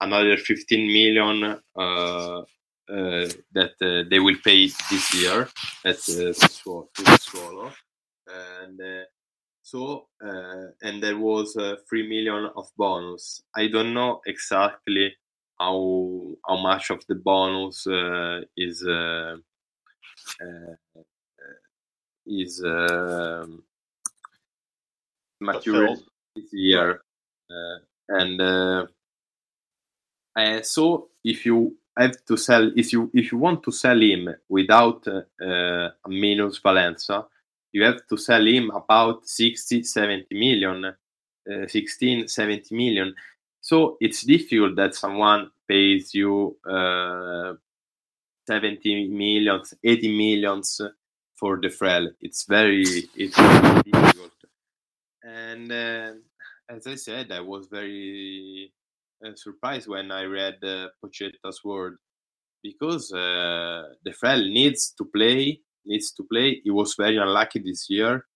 another 0.00 0.36
15 0.36 0.86
million 0.86 1.60
uh, 1.76 1.80
uh, 1.80 2.44
that 2.90 3.72
uh, 3.80 4.08
they 4.10 4.18
will 4.18 4.36
pay 4.44 4.66
this 4.66 5.14
year 5.14 5.48
at 5.84 5.96
uh, 5.96 6.32
Sassuolo. 6.32 7.72
And 8.26 8.80
so, 9.62 10.06
and 10.20 11.02
there 11.02 11.18
was 11.18 11.56
3 11.88 12.08
million 12.08 12.50
of 12.56 12.68
bonus. 12.76 13.42
I 13.56 13.68
don't 13.68 13.94
know 13.94 14.20
exactly 14.26 15.14
how 15.58 16.36
how 16.46 16.56
much 16.56 16.90
of 16.90 17.04
the 17.06 17.16
bonus 17.16 17.86
is 18.56 18.82
is 22.26 22.64
um, 22.64 23.62
mature 25.40 25.96
this 26.36 26.52
year. 26.52 27.02
and 28.08 28.40
uh, 28.40 28.86
so 30.62 31.08
if 31.24 31.44
you 31.44 31.76
have 32.02 32.24
to 32.26 32.36
sell 32.36 32.70
if 32.76 32.92
you 32.92 33.10
if 33.14 33.32
you 33.32 33.38
want 33.38 33.62
to 33.64 33.72
sell 33.72 34.00
him 34.00 34.34
without 34.48 35.06
uh, 35.08 35.90
minus 36.06 36.60
Valenza, 36.60 37.26
you 37.72 37.84
have 37.84 38.06
to 38.08 38.16
sell 38.16 38.46
him 38.46 38.70
about 38.70 39.26
60, 39.26 39.82
70 39.82 40.26
million, 40.32 40.84
uh, 40.86 41.66
16, 41.66 42.28
70 42.28 42.74
million. 42.74 43.14
So 43.60 43.96
it's 44.00 44.22
difficult 44.22 44.76
that 44.76 44.94
someone 44.94 45.50
pays 45.68 46.14
you 46.14 46.56
uh, 46.68 47.54
70 48.46 49.08
millions, 49.08 49.74
80 49.84 50.16
millions 50.16 50.80
for 51.36 51.58
Defrel. 51.58 52.10
It's 52.20 52.44
very, 52.44 52.82
it's 53.14 53.36
very 53.36 53.82
difficult. 53.82 54.32
And 55.22 55.70
uh, 55.70 56.12
as 56.68 56.86
I 56.86 56.94
said, 56.96 57.30
I 57.30 57.40
was 57.40 57.66
very 57.66 58.72
surprised 59.34 59.88
when 59.88 60.10
I 60.10 60.24
read 60.24 60.58
uh, 60.62 60.88
Pochetta's 61.02 61.62
word 61.64 61.98
because 62.62 63.12
uh, 63.12 63.84
Defrel 64.06 64.52
needs 64.52 64.92
to 64.98 65.04
play, 65.04 65.60
needs 65.84 66.12
to 66.12 66.24
play. 66.24 66.60
He 66.62 66.70
was 66.70 66.94
very 66.98 67.16
unlucky 67.16 67.60
this 67.60 67.86
year 67.88 68.26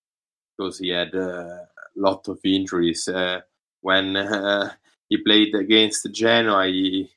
because 0.56 0.78
he 0.78 0.90
had 0.90 1.14
a 1.14 1.68
lot 1.96 2.26
of 2.28 2.38
injuries. 2.44 3.08
Uh, 3.08 3.40
when 3.80 4.16
uh, 4.16 4.70
he 5.08 5.18
played 5.18 5.54
against 5.54 6.08
Genoa, 6.12 6.66
he, 6.66 7.10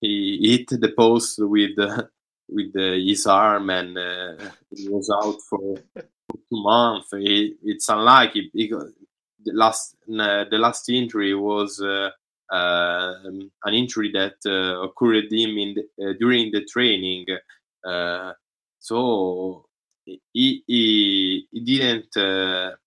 he 0.00 0.66
hit 0.68 0.80
the 0.80 0.92
post 0.96 1.36
with 1.38 1.78
uh, 1.78 2.04
with 2.46 2.74
his 2.74 3.26
arm 3.26 3.70
and 3.70 3.96
he 4.70 4.88
was 4.88 5.10
out 5.10 5.40
for, 5.48 5.76
two 6.50 6.62
months. 6.62 7.08
He, 7.12 7.54
it's 7.62 7.88
unlucky 7.88 8.50
because 8.54 8.92
the 9.44 9.52
last 9.52 9.96
the 10.06 10.58
last 10.58 10.88
injury 10.88 11.34
was 11.34 11.80
uh, 11.80 12.10
uh, 12.50 13.14
an 13.64 13.74
injury 13.74 14.10
that 14.12 14.36
uh, 14.46 14.82
occurred 14.82 15.32
him 15.32 15.56
in 15.58 15.74
the, 15.74 16.14
during 16.18 16.50
the 16.52 16.64
training. 16.64 17.26
so 18.78 19.66
he, 20.04 20.62
he, 20.66 21.46
he 21.50 21.60
didn't 21.60 22.78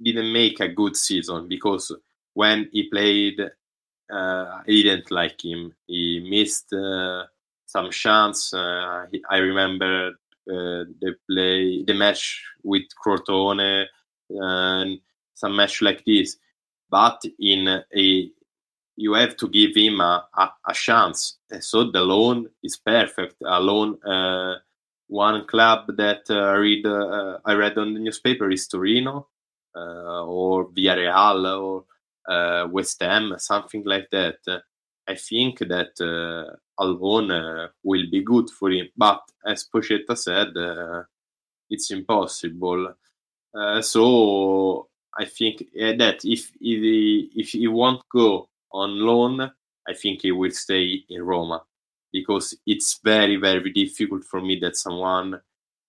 didn't 0.00 0.32
make 0.32 0.60
a 0.60 0.68
good 0.68 0.96
season 0.96 1.48
because 1.48 1.92
when 2.34 2.68
he 2.72 2.88
played, 2.88 3.40
uh, 3.40 4.60
I 4.60 4.64
didn't 4.66 5.10
like 5.10 5.44
him. 5.44 5.74
He 5.86 6.24
missed 6.28 6.72
uh, 6.72 7.24
some 7.66 7.90
chance. 7.90 8.54
Uh, 8.54 9.06
he, 9.10 9.22
I 9.28 9.38
remember 9.38 10.12
the 10.46 11.16
play, 11.28 11.84
the 11.84 11.94
match 11.94 12.42
with 12.62 12.84
Crotone, 13.04 13.86
and 14.30 15.00
some 15.34 15.56
match 15.56 15.82
like 15.82 16.04
this. 16.04 16.36
But 16.90 17.22
in 17.38 17.68
a, 17.68 18.30
you 18.98 19.14
have 19.14 19.36
to 19.36 19.48
give 19.48 19.76
him 19.76 20.00
a, 20.00 20.26
a, 20.36 20.50
a 20.66 20.74
chance. 20.74 21.38
so 21.60 21.90
the 21.90 22.00
loan 22.00 22.48
is 22.64 22.76
perfect. 22.76 23.36
A 23.44 23.60
loan. 23.60 23.96
Uh, 24.04 24.56
one 25.06 25.46
club 25.46 25.96
that 25.96 26.22
uh, 26.28 26.54
read 26.58 26.84
uh, 26.84 27.38
I 27.44 27.54
read 27.54 27.78
on 27.78 27.94
the 27.94 28.00
newspaper 28.00 28.50
is 28.50 28.66
Torino 28.66 29.28
uh, 29.74 30.24
or 30.24 30.68
Villarreal 30.70 31.60
or 31.62 31.84
uh, 32.28 32.66
West 32.68 33.00
Ham, 33.00 33.34
something 33.38 33.84
like 33.86 34.10
that. 34.10 34.38
I 35.06 35.14
think 35.14 35.60
that 35.60 35.94
uh, 36.00 36.56
uh, 36.82 37.68
will 37.82 38.04
be 38.10 38.22
good 38.22 38.50
for 38.50 38.70
him. 38.70 38.88
But 38.96 39.22
as 39.46 39.66
Pochetta 39.72 40.18
said, 40.18 40.48
it's 41.70 41.90
impossible. 41.90 42.94
so 43.80 44.88
I 45.16 45.24
think 45.24 45.64
that 45.74 46.20
if 46.24 46.52
he, 46.60 47.30
if 47.34 47.50
he 47.50 47.66
won't 47.68 48.02
go 48.12 48.48
on 48.72 48.98
loan, 48.98 49.40
I 49.88 49.94
think 49.94 50.22
he 50.22 50.32
will 50.32 50.50
stay 50.50 51.04
in 51.08 51.22
Roma 51.22 51.62
because 52.12 52.56
it's 52.66 53.00
very 53.04 53.36
very 53.36 53.72
difficult 53.72 54.24
for 54.24 54.40
me 54.40 54.58
that 54.60 54.76
someone 54.76 55.40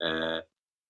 uh, 0.04 0.40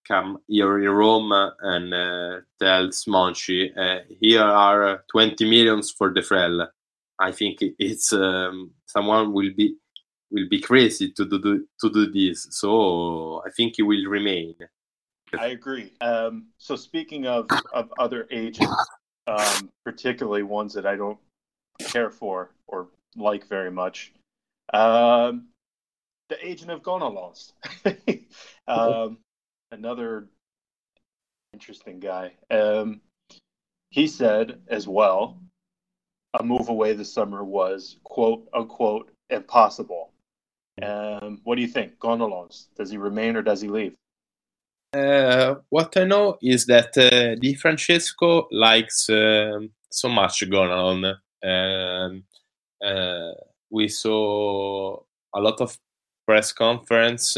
come 0.08 0.40
here 0.48 0.80
in 0.80 0.90
Rome 0.90 1.32
and 1.62 1.94
uh, 1.94 2.42
tells 2.60 3.06
Monchi, 3.06 3.72
uh, 3.78 4.04
here 4.20 4.42
are 4.42 5.04
20 5.12 5.50
millions 5.50 5.92
for 5.92 6.12
Defrel. 6.12 6.68
I 7.20 7.32
think 7.32 7.60
it's 7.78 8.12
um, 8.14 8.72
someone 8.86 9.34
will 9.34 9.52
be 9.56 9.76
will 10.32 10.48
be 10.50 10.62
crazy 10.62 11.12
to 11.12 11.26
do 11.26 11.66
to 11.82 11.90
do 11.90 12.12
this. 12.12 12.48
So 12.52 13.42
I 13.46 13.52
think 13.52 13.76
he 13.78 13.84
will 13.84 14.06
remain. 14.06 14.56
I 15.38 15.48
agree. 15.48 15.94
Um, 16.02 16.48
so 16.58 16.76
speaking 16.76 17.28
of, 17.28 17.48
of 17.72 17.94
other 18.00 18.28
agents, 18.32 18.90
um, 19.28 19.70
particularly 19.86 20.44
ones 20.44 20.74
that 20.74 20.88
I 20.88 20.96
don't 20.96 21.20
care 21.80 22.10
for 22.10 22.52
or 22.68 22.88
like 23.16 23.48
very 23.48 23.72
much, 23.72 24.14
um, 24.74 25.48
the 26.30 26.46
agent 26.46 26.72
of 26.72 26.84
Gonalons, 26.84 27.54
um, 28.68 29.18
another 29.72 30.28
interesting 31.54 32.00
guy. 32.00 32.34
Um, 32.52 33.02
he 33.90 34.08
said 34.08 34.62
as 34.68 34.88
well, 34.88 35.40
a 36.40 36.44
move 36.44 36.70
away 36.70 36.94
this 36.94 37.12
summer 37.12 37.44
was 37.44 37.98
quote 38.04 38.48
unquote 38.54 39.12
impossible. 39.30 40.12
Um, 40.82 41.42
what 41.44 41.56
do 41.56 41.62
you 41.62 41.68
think, 41.68 41.98
Gonalons? 42.00 42.68
Does 42.78 42.92
he 42.92 42.98
remain 42.98 43.36
or 43.36 43.42
does 43.42 43.62
he 43.62 43.68
leave? 43.68 43.96
Uh, 44.94 45.56
what 45.70 45.96
I 45.98 46.06
know 46.06 46.38
is 46.42 46.66
that 46.68 46.98
uh, 46.98 47.36
Di 47.36 47.54
Francesco 47.56 48.48
likes 48.52 49.10
uh, 49.10 49.60
so 49.90 50.10
much 50.10 50.44
Gonalons. 50.50 51.16
Um, 51.44 52.24
uh, 52.84 53.32
we 53.70 53.88
saw 53.88 55.00
a 55.34 55.40
lot 55.40 55.62
of 55.62 55.78
press 56.26 56.52
conference 56.52 57.38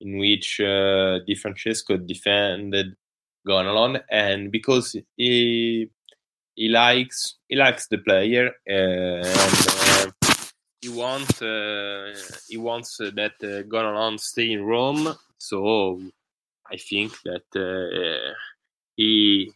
in 0.00 0.18
which 0.18 0.60
uh, 0.60 1.18
Di 1.26 1.34
Francesco 1.34 1.96
defended 1.96 2.94
Gonalons, 3.46 4.02
and 4.10 4.50
because 4.50 4.96
he 5.16 5.90
he 6.54 6.68
likes 6.68 7.36
he 7.48 7.56
likes 7.56 7.86
the 7.88 7.98
player 7.98 8.50
uh, 8.68 9.22
and 9.24 10.14
he 10.80 10.88
wants 10.88 11.38
he 12.48 12.56
wants 12.56 12.96
that 12.98 13.32
uh, 13.42 13.62
Gonalons 13.68 14.20
stay 14.20 14.52
in 14.52 14.64
Rome. 14.64 15.14
So 15.38 16.00
I 16.70 16.76
think 16.76 17.12
that 17.24 17.44
uh, 17.56 18.34
he 18.96 19.52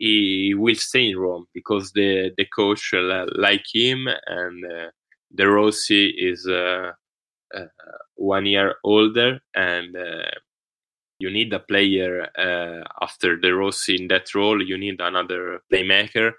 he 0.00 0.54
will 0.56 0.74
stay 0.74 1.10
in 1.10 1.18
Rome 1.18 1.46
because 1.52 1.92
the 1.92 2.32
the 2.38 2.46
coach 2.46 2.94
uh, 2.94 3.26
like 3.36 3.66
him 3.72 4.08
and 4.26 4.64
uh, 4.64 4.90
De 5.34 5.46
Rossi 5.46 6.08
is 6.08 6.46
uh, 6.48 6.92
uh, 7.54 7.66
one 8.16 8.46
year 8.46 8.76
older 8.82 9.40
and 9.54 9.94
uh, 9.94 10.30
you 11.18 11.30
need 11.30 11.52
a 11.52 11.60
player 11.60 12.26
after 13.02 13.36
De 13.36 13.54
Rossi 13.54 13.96
in 14.00 14.08
that 14.08 14.34
role. 14.34 14.62
You 14.66 14.78
need 14.78 15.00
another 15.00 15.60
playmaker 15.70 16.32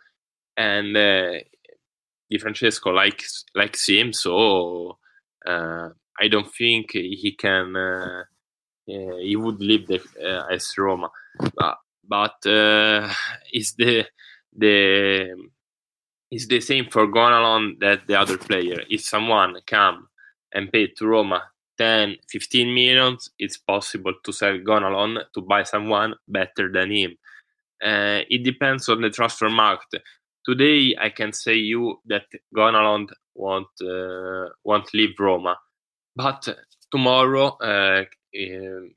and 0.58 0.96
Di 0.96 2.38
Francesco 2.40 2.90
likes 2.90 3.46
likes 3.54 3.88
him 3.88 4.12
so. 4.12 4.98
I 5.46 6.28
don't 6.30 6.52
think 6.52 6.94
he 6.94 7.36
can 7.38 7.76
uh, 8.90 9.18
he 9.22 9.36
would 9.36 9.62
leave 9.62 9.88
the 9.88 10.02
uh, 10.20 10.54
AS 10.54 10.74
Roma, 10.78 11.10
but 11.56 11.78
but 12.08 12.46
uh, 12.46 13.10
is 13.54 13.74
the 13.74 14.06
the 14.56 15.36
is 16.32 16.48
the 16.48 16.62
same 16.62 16.86
for 16.90 17.08
Gonalons 17.08 17.80
that 17.80 18.08
the 18.08 18.16
other 18.20 18.38
player. 18.38 18.82
If 18.90 19.02
someone 19.02 19.58
come 19.68 20.08
and 20.54 20.72
pay 20.72 20.88
to 20.88 21.08
Roma 21.08 21.44
10, 21.78 22.18
15 22.30 22.74
millions, 22.74 23.30
it's 23.38 23.58
possible 23.58 24.14
to 24.24 24.32
sell 24.32 24.58
Gonalons 24.60 25.24
to 25.34 25.42
buy 25.42 25.64
someone 25.64 26.16
better 26.28 26.72
than 26.72 26.92
him. 26.92 27.18
Uh, 27.84 28.22
it 28.30 28.44
depends 28.44 28.88
on 28.90 29.02
the 29.02 29.10
transfer 29.10 29.50
market. 29.50 30.02
Today, 30.46 30.96
I 31.00 31.10
can 31.10 31.34
say 31.34 31.56
you 31.56 32.00
that 32.06 32.26
Gonalons 32.56 33.10
won't 33.36 33.68
uh, 33.82 34.50
won't 34.64 34.94
leave 34.94 35.20
Roma, 35.20 35.58
but 36.16 36.48
tomorrow 36.92 37.58
uh, 37.58 38.06
um, 38.40 38.94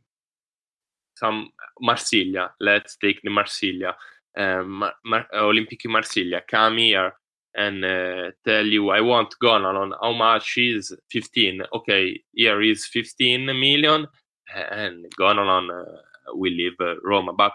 some 1.14 1.50
Marsiglia. 1.82 2.50
Let's 2.60 2.96
take 2.96 3.20
the 3.22 3.30
Marsiglia. 3.30 3.94
Um, 4.36 4.84
Mar- 5.04 5.28
Olympique 5.34 5.86
Marsiglia 5.86 6.42
come 6.48 6.78
here 6.78 7.12
and 7.56 7.84
uh, 7.84 8.30
tell 8.44 8.66
you 8.66 8.90
I 8.90 9.00
want 9.00 9.34
Gonalons. 9.42 9.94
How 10.00 10.12
much 10.12 10.58
is 10.58 10.92
15? 11.10 11.62
Okay, 11.72 12.20
here 12.32 12.60
is 12.62 12.86
15 12.86 13.46
million, 13.46 14.06
and 14.54 15.06
Gonalons 15.18 15.70
uh, 15.70 16.00
will 16.34 16.52
leave 16.52 16.74
uh, 16.80 16.94
Roma. 17.04 17.32
But 17.32 17.52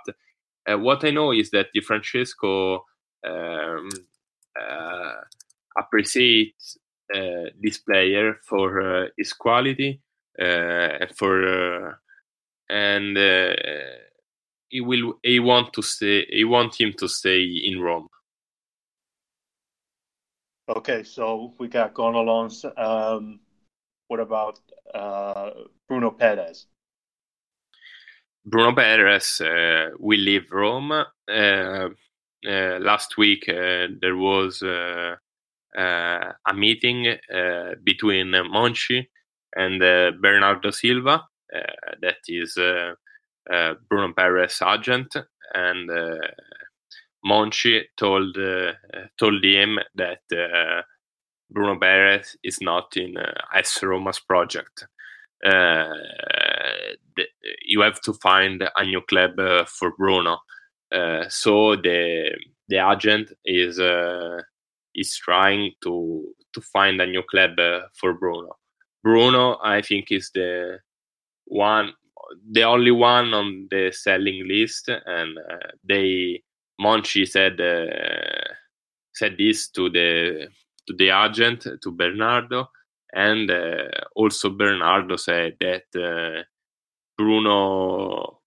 uh, 0.69 0.77
what 0.77 1.03
I 1.03 1.11
know 1.11 1.31
is 1.33 1.49
that 1.51 1.67
Di 1.73 1.81
Francesco 1.81 2.85
um, 3.27 3.89
uh, 4.59 5.13
appreciates 5.77 6.77
uh, 7.13 7.49
this 7.61 7.79
player 7.79 8.35
for 8.47 9.09
his 9.17 9.33
quality 9.33 10.01
uh, 10.39 11.05
for 11.17 11.43
uh, 11.43 11.93
and 12.69 13.17
uh, 13.17 13.53
he 14.69 14.81
will 14.81 15.15
he 15.23 15.39
want 15.39 15.73
to 15.73 15.81
stay 15.81 16.25
he 16.29 16.43
want 16.43 16.79
him 16.79 16.93
to 16.97 17.07
stay 17.07 17.43
in 17.43 17.81
Rome. 17.81 18.07
Okay, 20.69 21.03
so 21.03 21.53
we 21.59 21.67
got 21.67 21.95
Gonalons. 21.95 22.63
Um, 22.77 23.39
what 24.07 24.19
about 24.19 24.59
uh, 24.93 25.51
Bruno 25.87 26.11
Peres? 26.11 26.67
Bruno 28.45 28.73
Peres 28.73 29.41
uh, 29.41 29.89
will 29.99 30.19
leave 30.19 30.51
Rome. 30.51 30.91
Uh, 30.91 31.89
uh, 32.47 32.79
last 32.79 33.17
week 33.17 33.45
there 33.47 34.15
was 34.15 34.61
a 34.61 35.17
meeting 36.55 37.17
between 37.83 38.27
Monchi 38.31 39.07
and 39.55 39.79
Bernardo 40.21 40.71
Silva, 40.71 41.27
that 42.01 42.17
is 42.27 42.55
Bruno 42.55 44.13
Peres' 44.13 44.61
agent, 44.61 45.15
and 45.53 45.89
Monchi 47.25 47.83
told 47.97 48.37
told 49.17 49.43
him 49.43 49.79
that 49.95 50.21
Bruno 51.51 51.79
Peres 51.79 52.35
is 52.43 52.61
not 52.61 52.95
in 52.95 53.17
uh, 53.17 53.33
AS 53.53 53.79
Roma's 53.81 54.19
project. 54.19 54.85
Uh, 55.43 55.93
the, 57.15 57.25
you 57.65 57.81
have 57.81 57.99
to 58.01 58.13
find 58.13 58.63
a 58.75 58.85
new 58.85 59.01
club 59.01 59.39
uh, 59.39 59.65
for 59.65 59.93
Bruno. 59.97 60.37
Uh, 60.91 61.27
so 61.29 61.75
the 61.75 62.31
the 62.67 62.77
agent 62.77 63.31
is 63.45 63.79
uh, 63.79 64.41
is 64.93 65.15
trying 65.17 65.71
to 65.83 66.33
to 66.53 66.61
find 66.61 67.01
a 67.01 67.07
new 67.07 67.23
club 67.23 67.59
uh, 67.59 67.81
for 67.93 68.13
Bruno. 68.13 68.57
Bruno, 69.03 69.57
I 69.63 69.81
think, 69.81 70.11
is 70.11 70.29
the 70.33 70.79
one, 71.49 71.93
the 72.51 72.63
only 72.63 72.91
one 72.91 73.33
on 73.33 73.67
the 73.69 73.91
selling 73.91 74.47
list, 74.47 74.89
and 74.89 75.37
they 75.83 76.41
Monchi 76.79 77.27
said 77.27 77.59
said 79.13 79.35
this 79.37 79.69
to 79.69 79.89
the 79.89 80.47
to 80.87 80.93
the 80.97 81.09
agent 81.09 81.67
to 81.83 81.91
Bernardo, 81.91 82.69
and 83.13 83.51
uh, 83.51 83.89
also 84.15 84.49
Bernardo 84.49 85.15
said 85.17 85.55
that 85.59 85.83
uh, 85.95 86.43
Bruno 87.17 88.39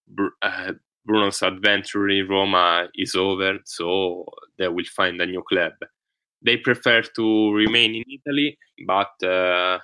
uh, 0.43 0.73
Bruno's 1.05 1.43
adventure 1.43 2.09
in 2.09 2.29
Roma 2.29 2.89
is 2.95 3.15
over, 3.15 3.59
so 3.65 4.25
they 4.59 4.69
will 4.69 4.85
find 4.85 5.21
a 5.21 5.27
new 5.27 5.43
club. 5.43 5.73
They 6.45 6.57
prefer 6.57 7.03
to 7.03 7.53
remain 7.53 7.95
in 7.95 8.05
Italy, 8.19 8.59
but 8.87 9.13
uh, 9.27 9.79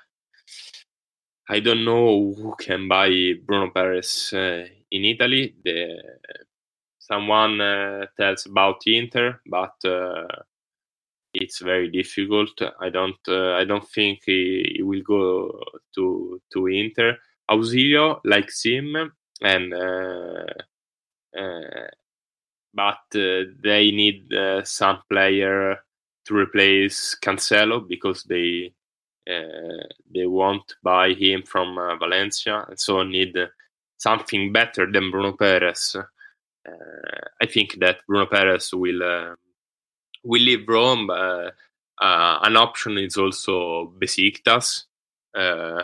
I 1.48 1.60
don't 1.60 1.84
know 1.84 2.34
who 2.34 2.54
can 2.58 2.88
buy 2.88 3.32
Bruno 3.44 3.70
Peres 3.70 4.32
uh, 4.34 4.64
in 4.90 5.04
Italy. 5.04 5.54
The, 5.64 6.02
someone 6.98 7.60
uh, 7.60 8.06
tells 8.18 8.46
about 8.46 8.82
Inter, 8.86 9.40
but 9.46 9.74
it's 11.34 11.60
very 11.60 11.90
difficult. 11.90 12.60
I 12.80 12.88
don't 12.90 13.28
uh, 13.28 13.52
I 13.54 13.64
don't 13.64 13.88
think 13.88 14.20
he, 14.24 14.74
he, 14.76 14.82
will 14.82 15.02
go 15.02 15.62
to 15.94 16.40
to 16.52 16.66
Inter. 16.66 17.16
Ausilio 17.50 18.20
likes 18.24 18.64
him, 18.64 19.12
and 19.42 19.74
uh, 19.74 20.44
uh, 21.38 21.88
but 22.74 23.04
uh, 23.14 23.44
they 23.62 23.90
need 23.90 24.32
uh, 24.32 24.64
some 24.64 25.00
player 25.10 25.76
to 26.26 26.36
replace 26.36 27.16
Cancelo 27.20 27.86
because 27.86 28.24
they 28.24 28.66
uh, 28.66 28.77
they 29.28 30.26
won't 30.26 30.74
buy 30.82 31.12
him 31.12 31.42
from 31.42 31.76
Valencia, 31.98 32.64
and 32.68 32.78
so 32.78 33.02
need 33.02 33.36
something 33.98 34.52
better 34.52 34.90
than 34.90 35.10
Bruno 35.10 35.32
Peres. 35.32 35.96
I 36.66 37.46
think 37.46 37.78
that 37.80 37.98
Bruno 38.06 38.26
Peres 38.26 38.70
will 38.72 39.36
we 40.24 40.38
leave 40.40 40.68
Rome. 40.68 41.10
Uh, 41.10 41.50
uh, 42.00 42.38
an 42.42 42.56
option 42.56 42.98
is 42.98 43.16
also 43.16 43.92
Besiktas. 44.00 44.84
Uh, 45.36 45.82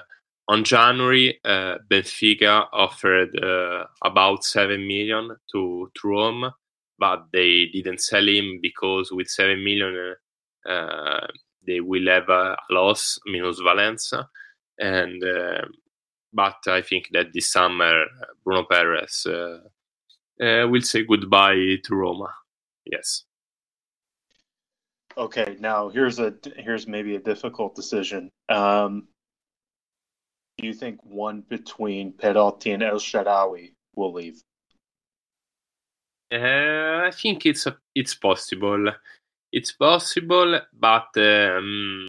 on 0.49 0.63
January, 0.65 1.41
uh, 1.45 1.77
Benfica 1.91 2.67
offered 2.73 3.37
uh, 3.43 3.87
about 4.05 4.45
seven 4.45 4.87
million 4.87 5.31
to, 5.53 5.91
to 5.95 6.09
Rome, 6.09 6.53
but 6.99 7.27
they 7.33 7.67
didn't 7.73 8.03
sell 8.03 8.29
him 8.29 8.59
because 8.61 9.11
with 9.11 9.29
seven 9.29 9.65
million 9.65 10.15
uh, 10.69 11.27
they 11.66 11.81
will 11.81 12.07
have 12.09 12.29
a 12.29 12.57
loss 12.70 13.18
minus 13.27 13.61
Valencia, 13.61 14.29
and 14.79 15.22
but 16.33 16.57
I 16.66 16.83
think 16.83 17.09
that 17.12 17.33
this 17.33 17.53
summer 17.53 18.05
Bruno 18.44 18.64
Peres 18.64 19.27
will 20.38 20.83
say 20.83 21.05
goodbye 21.05 21.79
to 21.85 21.94
Roma. 21.94 22.35
Yes. 22.85 23.24
Okay, 25.16 25.57
now 25.61 25.88
here's 25.88 26.18
a 26.18 26.35
here's 26.57 26.88
maybe 26.88 27.14
a 27.14 27.20
difficult 27.20 27.77
decision. 27.77 28.31
Um, 28.48 29.07
do 30.59 30.66
you 30.66 30.72
think 30.72 30.98
one 31.03 31.44
between 31.48 32.12
Perotti 32.12 32.74
and 32.74 32.83
El 32.83 32.96
Shaarawy 32.96 33.74
will 33.94 34.12
leave? 34.12 34.42
Uh, 36.33 37.07
I 37.07 37.11
think 37.12 37.46
it's 37.46 37.66
a, 37.66 37.77
it's 37.94 38.14
possible. 38.14 38.90
It's 39.55 39.71
possible, 39.71 40.61
but 40.73 41.11
um, 41.17 42.09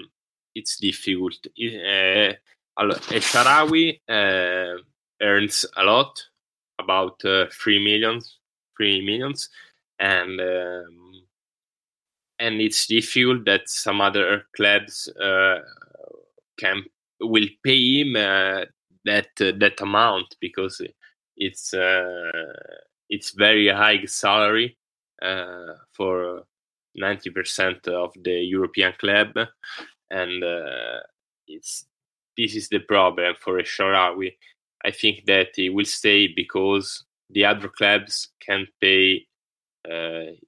it's 0.55 0.79
difficult. 0.79 1.45
Uh, 1.45 2.33
El 2.79 2.89
Shaarawy 3.21 3.99
uh, 4.09 4.81
earns 5.21 5.63
a 5.77 5.83
lot, 5.83 6.23
about 6.79 7.23
uh, 7.23 7.45
three 7.51 7.77
millions, 7.77 8.39
three 8.75 9.05
millions, 9.05 9.49
and 9.99 10.41
um, 10.41 11.21
and 12.39 12.59
it's 12.61 12.87
difficult 12.87 13.45
that 13.45 13.69
some 13.69 14.01
other 14.01 14.47
clubs 14.55 15.07
uh, 15.09 15.59
can 16.57 16.83
will 17.21 17.47
pay 17.63 18.01
him 18.01 18.15
uh, 18.15 18.65
that 19.05 19.29
that 19.35 19.79
amount 19.81 20.35
because 20.41 20.81
it's 21.37 21.75
it's 23.07 23.31
very 23.37 23.67
high 23.67 24.03
salary 24.05 24.79
for 25.93 26.43
90% 27.01 27.87
of 27.89 28.13
the 28.23 28.41
European 28.41 28.93
club 28.99 29.29
and 30.11 30.43
uh, 30.43 30.99
it's 31.47 31.85
this 32.37 32.55
is 32.55 32.69
the 32.69 32.79
problem 32.79 33.35
for 33.39 33.61
Shaarawy. 33.61 34.33
I 34.83 34.91
think 34.91 35.25
that 35.27 35.49
he 35.55 35.69
will 35.69 35.85
stay 35.85 36.27
because 36.27 37.05
the 37.29 37.45
other 37.45 37.69
clubs 37.69 38.29
can 38.45 38.67
pay 38.81 39.25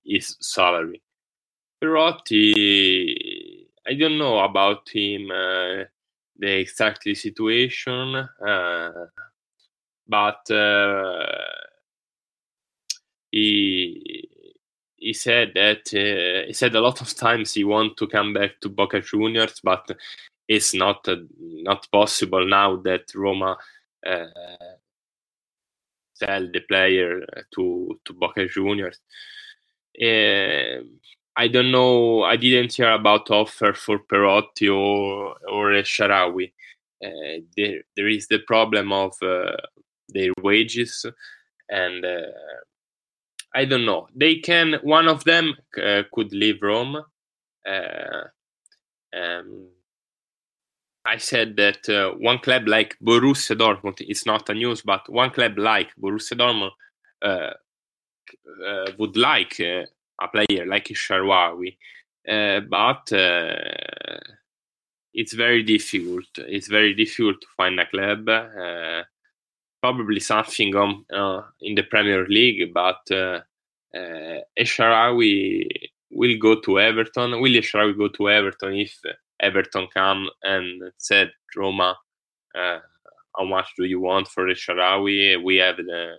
his 0.05 0.37
salary 0.41 1.01
Perotti, 1.81 3.67
I 3.87 3.93
don't 3.93 4.17
know 4.17 4.39
about 4.39 4.89
him, 4.89 5.29
uh, 5.31 5.83
the 6.37 6.59
exactly 6.59 7.13
situation, 7.13 8.15
uh, 8.15 8.91
but 10.07 10.49
uh, 10.49 11.25
he 13.31 14.29
he 14.97 15.13
said 15.13 15.51
that 15.55 15.81
uh, 15.93 16.47
he 16.47 16.53
said 16.53 16.75
a 16.75 16.81
lot 16.81 17.01
of 17.01 17.13
times 17.15 17.53
he 17.53 17.63
want 17.63 17.97
to 17.97 18.07
come 18.07 18.33
back 18.33 18.59
to 18.61 18.69
Boca 18.69 19.01
Juniors, 19.01 19.59
but 19.63 19.89
it's 20.47 20.73
not 20.73 21.07
uh, 21.07 21.17
not 21.39 21.87
possible 21.91 22.45
now 22.45 22.77
that 22.77 23.13
Roma 23.15 23.57
uh, 24.05 24.25
sell 26.13 26.47
the 26.51 26.61
player 26.67 27.25
to 27.55 27.99
to 28.05 28.13
Boca 28.13 28.47
Juniors. 28.47 28.99
I 31.39 31.47
don't 31.47 31.71
know. 31.71 32.23
I 32.23 32.35
didn't 32.35 32.73
hear 32.73 32.91
about 32.91 33.29
offer 33.29 33.73
for 33.73 33.99
Perotti 33.99 34.67
or 34.69 35.35
or 35.47 35.71
Shaarawy. 35.83 36.51
Uh, 37.03 37.41
there, 37.55 37.83
there 37.95 38.07
is 38.07 38.27
the 38.27 38.39
problem 38.39 38.91
of 38.91 39.13
uh, 39.21 39.55
their 40.09 40.31
wages, 40.41 41.05
and 41.69 42.03
uh, 42.03 42.21
I 43.57 43.65
don't 43.65 43.85
know. 43.85 44.07
They 44.15 44.35
can. 44.35 44.75
One 44.83 45.07
of 45.07 45.23
them 45.23 45.55
uh, 45.83 46.03
could 46.13 46.31
leave 46.31 46.61
Rome. 46.61 46.97
Uh, 47.67 48.23
um, 49.15 49.69
I 51.03 51.17
said 51.17 51.55
that 51.57 51.89
uh, 51.89 52.11
one 52.19 52.37
club 52.37 52.67
like 52.67 52.95
Borussia 53.03 53.55
Dortmund 53.57 53.99
is 54.07 54.27
not 54.27 54.47
a 54.49 54.53
news, 54.53 54.83
but 54.83 55.09
one 55.09 55.31
club 55.31 55.57
like 55.57 55.89
Borussia 55.99 56.35
Dortmund 56.37 56.71
would 58.99 59.17
like 59.17 59.59
a 59.59 59.87
player 60.31 60.65
like 60.67 60.85
Shaarawy, 60.85 61.77
uh, 62.29 62.59
but 62.59 63.11
uh, 63.11 64.19
it's 65.15 65.33
very 65.33 65.63
difficult. 65.63 66.25
It's 66.37 66.67
very 66.67 66.93
difficult 66.93 67.41
to 67.41 67.47
find 67.55 67.79
a 67.79 67.87
club. 67.87 68.29
Uh, 68.29 69.03
probably 69.81 70.19
something 70.19 70.75
on 70.75 71.05
uh, 71.13 71.41
in 71.61 71.75
the 71.75 71.83
Premier 71.83 72.27
League, 72.27 72.73
but 72.73 73.09
uh, 73.11 73.39
uh, 73.97 74.41
Shaarawy 74.59 75.67
will 76.11 76.37
go 76.39 76.61
to 76.61 76.79
Everton. 76.79 77.41
Will 77.41 77.53
Shaarawy 77.61 77.97
go 77.97 78.09
to 78.09 78.29
Everton 78.31 78.75
if 78.75 78.99
Everton 79.41 79.89
come 79.93 80.29
and 80.43 80.83
said 80.99 81.31
Roma? 81.57 81.97
Uh, 82.57 82.79
how 83.37 83.45
much 83.45 83.69
do 83.77 83.85
you 83.85 84.01
want 84.01 84.27
for 84.29 84.47
Shaarawy? 84.47 85.43
We 85.43 85.57
have 85.57 85.77
the, 85.77 86.17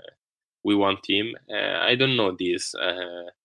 we 0.65 0.77
want 0.77 1.01
him. 1.09 1.35
I 1.55 1.95
don't 1.97 2.17
know 2.17 2.37
this. 2.39 2.75
Uh, 2.75 3.43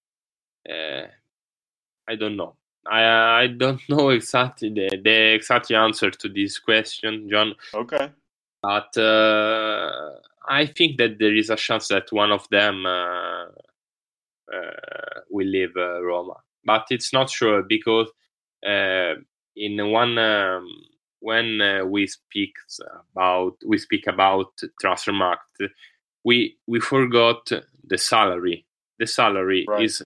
I 2.10 2.16
don't 2.18 2.38
know. 2.38 2.58
I 2.88 3.04
I 3.44 3.48
don't 3.48 3.82
know 3.90 4.12
exactly 4.12 4.70
the, 4.72 4.90
the 5.04 5.36
exact 5.36 5.72
answer 5.72 6.12
to 6.12 6.30
this 6.30 6.60
question, 6.60 7.30
John. 7.32 7.56
Okay. 7.76 8.12
But 8.64 8.98
uh, 8.98 10.12
I 10.50 10.68
think 10.68 10.98
that 11.00 11.20
there 11.20 11.36
is 11.36 11.52
a 11.52 11.58
chance 11.58 11.90
that 11.90 12.12
one 12.14 12.32
of 12.32 12.48
them 12.52 12.86
uh, 12.86 12.90
uh, 13.46 13.73
will 15.30 15.48
leave 15.48 15.76
uh, 15.78 16.02
Roma, 16.02 16.36
but 16.66 16.86
it's 16.90 17.14
not 17.14 17.30
sure 17.30 17.64
because 17.64 18.10
uh, 18.66 19.16
in 19.56 19.92
one 19.92 20.18
um, 20.18 20.68
when 21.20 21.62
uh, 21.62 21.86
we 21.86 22.08
speak 22.08 22.54
about 23.14 23.56
we 23.66 23.78
speak 23.78 24.08
about 24.08 24.52
transfer 24.80 25.14
market, 25.14 25.72
we 26.24 26.58
we 26.68 26.80
forgot 26.80 27.52
the 27.84 27.98
salary. 27.98 28.66
The 29.00 29.08
salary 29.08 29.66
right. 29.68 29.84
is 29.84 30.04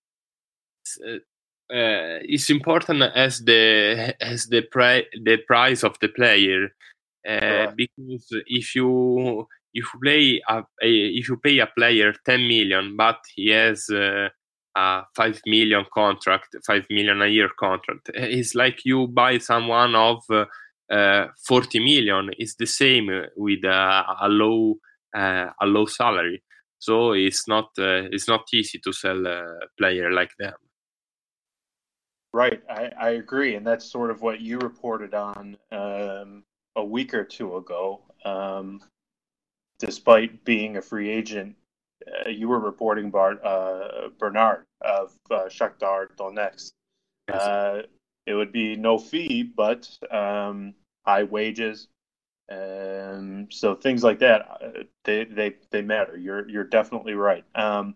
uh, 1.05 2.19
is 2.23 2.49
important 2.49 3.01
as 3.01 3.43
the 3.43 4.15
as 4.21 4.47
the 4.47 4.61
pri- 4.61 5.07
the 5.23 5.37
price 5.47 5.83
of 5.83 5.97
the 5.99 6.07
player 6.07 6.69
uh, 7.27 7.71
because 7.75 8.27
if 8.47 8.73
you 8.73 9.47
if 9.73 9.85
you 9.93 9.99
play 10.03 10.41
a, 10.49 10.57
a, 10.81 10.89
if 11.19 11.29
you 11.29 11.37
pay 11.37 11.59
a 11.59 11.67
player 11.67 12.13
10 12.25 12.47
million 12.47 12.95
but 12.95 13.19
he 13.35 13.49
has 13.49 13.89
uh, 13.89 14.29
a 14.75 15.03
5 15.15 15.41
million 15.45 15.85
contract 15.93 16.55
5 16.65 16.85
million 16.89 17.21
a 17.21 17.27
year 17.27 17.49
contract 17.59 18.09
it's 18.13 18.55
like 18.55 18.85
you 18.85 19.07
buy 19.07 19.37
someone 19.37 19.95
of 19.95 20.23
uh, 20.31 20.45
uh 20.91 21.27
40 21.45 21.79
million 21.79 22.29
it's 22.37 22.55
the 22.55 22.65
same 22.65 23.09
with 23.35 23.63
a, 23.63 24.03
a 24.21 24.29
low 24.29 24.77
uh, 25.15 25.49
a 25.61 25.65
low 25.65 25.85
salary. 25.85 26.43
So 26.79 27.13
it's 27.13 27.47
not 27.47 27.65
uh, 27.79 28.05
it's 28.11 28.27
not 28.27 28.45
easy 28.53 28.79
to 28.79 28.93
sell 28.93 29.25
a 29.25 29.59
player 29.77 30.11
like 30.11 30.31
them. 30.37 30.53
Right 32.33 32.61
I, 32.69 32.91
I 32.99 33.09
agree 33.11 33.55
and 33.55 33.65
that's 33.65 33.89
sort 33.89 34.11
of 34.11 34.21
what 34.21 34.41
you 34.41 34.59
reported 34.59 35.13
on 35.13 35.57
um, 35.71 36.43
a 36.75 36.83
week 36.85 37.13
or 37.13 37.23
two 37.23 37.57
ago. 37.57 38.01
Um, 38.25 38.81
despite 39.79 40.43
being 40.43 40.77
a 40.77 40.81
free 40.81 41.09
agent, 41.09 41.55
uh, 42.07 42.29
you 42.29 42.47
were 42.47 42.59
reporting 42.59 43.09
Bart, 43.09 43.43
uh, 43.43 44.09
Bernard 44.17 44.65
of 44.81 45.13
uh, 45.29 45.45
Shakhtar 45.45 46.07
Donetsk. 46.17 46.71
Uh, 47.31 47.81
it 48.25 48.33
would 48.33 48.51
be 48.51 48.75
no 48.75 48.97
fee, 48.97 49.43
but 49.43 49.89
um, 50.11 50.73
high 51.05 51.23
wages. 51.23 51.87
Um, 52.49 53.47
so 53.51 53.75
things 53.75 54.03
like 54.03 54.19
that, 54.19 54.47
uh, 54.61 54.83
they, 55.03 55.25
they, 55.25 55.55
they 55.71 55.81
matter. 55.81 56.17
You're, 56.17 56.47
you're 56.47 56.63
definitely 56.63 57.13
right. 57.13 57.43
Um, 57.55 57.95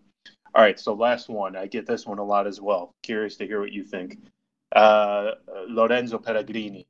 all 0.54 0.62
right. 0.62 0.78
So 0.78 0.92
last 0.92 1.28
one, 1.28 1.56
I 1.56 1.66
get 1.66 1.86
this 1.86 2.06
one 2.06 2.18
a 2.18 2.24
lot 2.24 2.46
as 2.46 2.60
well. 2.60 2.92
Curious 3.02 3.36
to 3.36 3.46
hear 3.46 3.60
what 3.60 3.72
you 3.72 3.84
think. 3.84 4.18
Uh, 4.74 5.32
Lorenzo 5.68 6.18
Pellegrini 6.18 6.86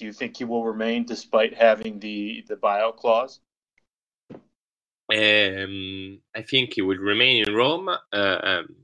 do 0.00 0.06
you 0.06 0.12
think 0.14 0.38
he 0.38 0.44
will 0.44 0.64
remain 0.64 1.04
despite 1.04 1.52
having 1.54 2.00
the 2.00 2.42
the 2.48 2.56
buyout 2.56 2.96
clause? 2.96 3.40
Um, 5.12 6.20
I 6.34 6.42
think 6.50 6.74
he 6.74 6.82
will 6.82 7.02
remain 7.12 7.44
in 7.44 7.54
Rome 7.54 7.90
uh, 7.90 8.38
um, 8.50 8.76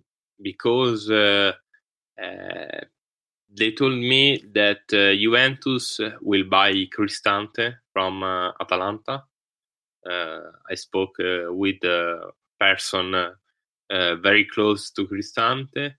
because 0.43 1.09
uh, 1.11 1.53
uh, 2.23 2.81
they 3.59 3.71
told 3.73 3.97
me 3.97 4.45
that 4.53 4.85
uh, 4.93 5.15
Juventus 5.23 6.01
will 6.21 6.45
buy 6.45 6.73
Cristante 6.95 7.77
from 7.93 8.23
uh, 8.23 8.51
Atalanta. 8.61 9.25
Uh, 10.05 10.41
I 10.71 10.75
spoke 10.75 11.17
with 11.63 11.83
a 11.85 12.33
person 12.61 13.15
very 13.89 14.45
close 14.45 14.91
to 14.91 15.07
Cristante, 15.07 15.95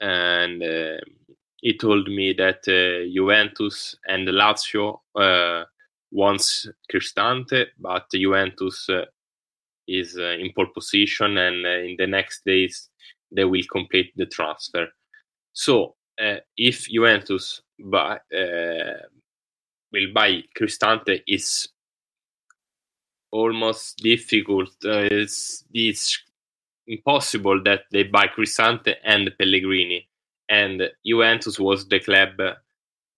and 0.00 0.62
he 1.60 1.76
told 1.76 2.08
me 2.08 2.32
that 2.34 2.60
uh, 2.68 3.08
Juventus 3.12 3.96
and 4.06 4.28
Lazio 4.28 5.00
uh, 5.14 5.64
wants 6.10 6.68
Cristante, 6.92 7.66
but 7.78 8.06
Juventus 8.12 8.88
uh, 8.88 9.04
is 9.86 10.16
uh, 10.16 10.36
in 10.38 10.52
pole 10.54 10.68
position, 10.72 11.36
and 11.36 11.66
uh, 11.66 11.70
in 11.70 11.96
the 11.98 12.06
next 12.06 12.44
days 12.44 12.88
they 13.32 13.44
will 13.44 13.62
complete 13.70 14.12
the 14.16 14.26
transfer. 14.26 14.86
So, 15.52 15.96
uh, 16.20 16.36
if 16.56 16.88
Juventus 16.88 17.62
buy, 17.78 18.18
will 19.92 20.12
buy 20.14 20.42
Cristante, 20.56 21.22
is 21.26 21.68
almost 23.30 23.98
difficult. 23.98 24.70
it's, 24.82 25.64
it's 25.72 26.22
impossible 26.86 27.62
that 27.64 27.82
they 27.90 28.04
buy 28.04 28.28
Cristante 28.28 28.94
and 29.04 29.30
Pellegrini 29.38 30.07
and 30.48 30.82
Juventus 31.04 31.58
was 31.58 31.86
the 31.88 32.00
club 32.00 32.30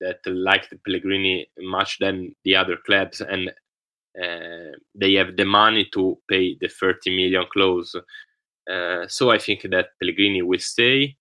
that 0.01 0.19
liked 0.27 0.75
Pellegrini 0.85 1.47
much 1.59 1.99
than 1.99 2.35
the 2.45 2.57
other 2.57 2.77
clubs, 2.85 3.21
and 3.21 3.51
uh, 4.21 4.77
they 4.95 5.15
have 5.15 5.37
the 5.37 5.45
money 5.45 5.89
to 5.93 6.19
pay 6.29 6.57
the 6.61 6.69
30 6.69 7.15
million 7.17 7.45
clause. 7.53 7.95
Uh, 8.71 9.07
so 9.09 9.31
I 9.31 9.39
think 9.39 9.63
that 9.71 9.91
Pellegrini 10.01 10.43
will 10.43 10.59
stay. 10.59 11.17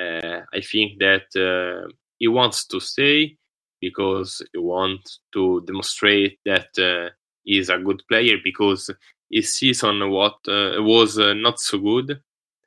Uh, 0.00 0.40
I 0.52 0.60
think 0.60 0.98
that 0.98 1.26
uh, 1.36 1.88
he 2.18 2.28
wants 2.28 2.66
to 2.68 2.80
stay 2.80 3.36
because 3.80 4.42
he 4.52 4.58
wants 4.58 5.20
to 5.32 5.62
demonstrate 5.66 6.38
that 6.44 6.68
uh, 6.78 7.10
he 7.44 7.58
is 7.58 7.68
a 7.68 7.78
good 7.78 8.02
player 8.08 8.36
because 8.42 8.90
his 9.30 9.54
season 9.54 10.10
what 10.10 10.36
uh, 10.48 10.76
was 10.78 11.18
not 11.18 11.60
so 11.60 11.78
good. 11.78 12.20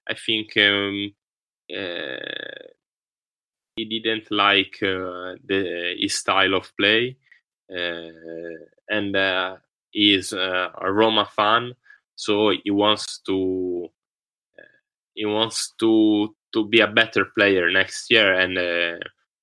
I 0.07 0.15
think 0.15 0.57
um, 0.57 1.13
he 3.75 3.85
didn't 3.85 4.31
like 4.31 4.77
uh, 4.81 5.35
the 5.45 5.95
his 5.99 6.15
style 6.15 6.53
of 6.53 6.71
play, 6.77 7.17
uh, 7.71 8.09
and 8.89 9.15
uh, 9.15 9.55
he's 9.91 10.33
a 10.33 10.71
Roma 10.81 11.27
fan, 11.35 11.73
so 12.15 12.51
he 12.63 12.71
wants 12.71 13.19
to 13.25 13.89
he 15.13 15.25
wants 15.25 15.73
to 15.79 16.35
to 16.53 16.67
be 16.67 16.81
a 16.81 16.87
better 16.87 17.25
player 17.25 17.71
next 17.71 18.11
year, 18.11 18.33
and 18.33 19.01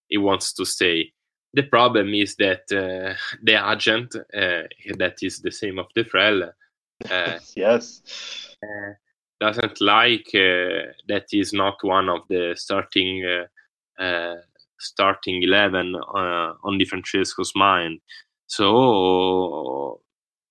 he 0.09 0.19
wants 0.19 0.53
to 0.55 0.65
stay. 0.65 1.13
The 1.53 1.65
problem 1.65 2.15
is 2.15 2.37
that 2.37 2.71
uh, 2.71 3.15
the 3.43 3.73
agent, 3.73 4.15
uh, 4.15 4.63
that 4.99 5.17
is 5.23 5.41
the 5.41 5.51
same 5.51 5.79
of 5.79 5.87
Defrel, 5.97 6.53
uh, 7.11 7.39
yes, 7.57 8.03
doesn't 9.41 9.81
like 9.81 10.31
that 10.33 11.25
he's 11.31 11.53
not 11.53 11.83
one 11.83 12.09
of 12.09 12.21
the 12.29 12.55
starting 12.57 13.25
uh, 13.25 13.47
starting 14.79 15.43
11 15.43 15.95
uh, 15.97 16.55
on 16.65 16.79
Di 16.79 16.85
Francesco's 16.85 17.53
mind. 17.57 18.01
So 18.47 20.01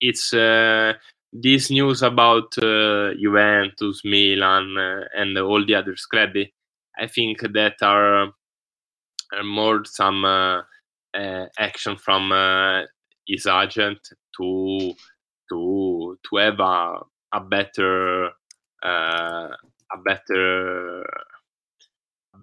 it's 0.01 0.33
uh, 0.33 0.93
this 1.33 1.69
news 1.71 2.03
about 2.03 2.53
Juventus, 2.53 4.01
Milan, 4.05 4.75
and 5.15 5.37
all 5.37 5.65
the 5.65 5.75
other 5.75 5.95
clubs. 6.11 6.49
I 6.99 7.07
think 7.07 7.41
that 7.53 7.75
are, 7.81 8.29
are 9.33 9.43
more 9.43 9.85
some 9.85 10.25
action 11.57 11.97
from 11.97 12.31
his 13.27 13.47
agent 13.47 13.99
to 14.37 14.93
to 15.49 16.17
to 16.29 16.37
have 16.37 16.59
a, 16.59 16.99
a 17.33 17.41
better 17.41 18.27
uh, 18.83 19.49
a 19.93 19.97
better 20.05 21.03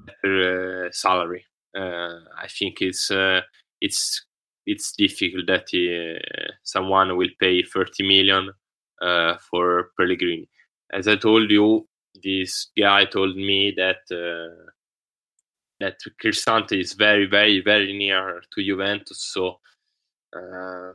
better 0.04 0.86
uh, 0.86 0.92
salary. 0.92 1.44
Uh, 1.76 2.20
I 2.38 2.48
think 2.48 2.80
it's 2.80 3.10
uh, 3.10 3.40
it's 3.80 4.24
it's 4.66 4.92
difficult 4.96 5.46
that 5.46 5.66
someone 6.64 7.16
will 7.16 7.28
pay 7.38 7.62
30 7.62 8.02
million 8.02 8.50
for 9.48 9.90
Pellegrini. 9.96 10.48
As 10.92 11.06
I 11.06 11.14
told 11.16 11.50
you, 11.50 11.86
this 12.20 12.70
guy 12.76 13.04
told 13.04 13.36
me 13.36 13.72
that 13.76 13.98
that 15.80 15.98
Cristante 16.22 16.80
is 16.80 16.94
very, 16.94 17.26
very, 17.26 17.60
very 17.60 17.96
near 17.96 18.40
to 18.54 18.64
Juventus. 18.64 19.30
So 19.32 19.60
uh, 20.34 20.92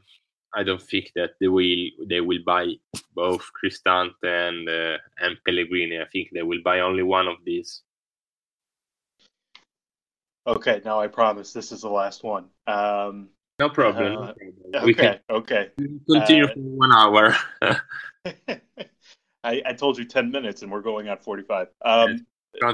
I 0.53 0.63
don't 0.63 0.81
think 0.81 1.11
that 1.15 1.31
they 1.39 1.47
will 1.47 1.89
they 2.07 2.21
will 2.21 2.43
buy 2.45 2.73
both 3.13 3.49
Cristante 3.57 4.23
and 4.23 4.67
uh, 4.67 4.97
and 5.19 5.37
Pellegrini. 5.45 5.99
I 5.99 6.05
think 6.11 6.29
they 6.33 6.43
will 6.43 6.61
buy 6.63 6.79
only 6.79 7.03
one 7.03 7.27
of 7.27 7.37
these. 7.45 7.83
Okay, 10.47 10.81
now 10.83 10.99
I 10.99 11.07
promise 11.07 11.53
this 11.53 11.71
is 11.71 11.81
the 11.81 11.89
last 11.89 12.23
one. 12.23 12.45
Um, 12.67 13.29
no 13.59 13.69
problem. 13.69 14.17
Uh, 14.17 14.77
okay, 14.77 14.93
can, 14.93 15.19
okay. 15.29 15.69
Continue 16.09 16.45
uh, 16.45 16.53
for 16.53 16.59
one 16.59 16.91
hour. 16.91 17.35
I, 19.43 19.61
I, 19.65 19.73
told 19.73 19.99
you 19.99 20.05
10 20.05 20.31
minutes 20.31 20.63
and 20.63 20.71
we're 20.71 20.81
going 20.81 21.07
at 21.09 21.23
45. 21.23 21.67
Um, 21.83 22.25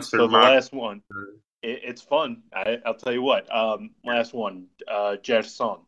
so 0.01 0.17
the 0.17 0.27
last 0.27 0.73
one, 0.73 1.01
uh, 1.13 1.31
it, 1.61 1.81
it's 1.83 2.01
fun. 2.01 2.43
I, 2.53 2.77
will 2.85 2.93
tell 2.93 3.13
you 3.13 3.21
what. 3.21 3.53
Um, 3.53 3.91
last 4.05 4.33
one, 4.33 4.67
uh, 4.87 5.17
Gerson. 5.21 5.79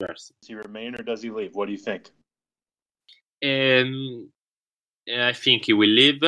Does 0.00 0.32
he 0.46 0.54
remain 0.54 0.94
or 0.94 1.02
does 1.02 1.22
he 1.22 1.30
leave? 1.30 1.54
What 1.54 1.66
do 1.66 1.72
you 1.72 1.78
think? 1.78 2.10
Um, 3.44 4.30
I 5.14 5.32
think 5.32 5.66
he 5.66 5.72
will 5.72 5.88
leave, 5.88 6.22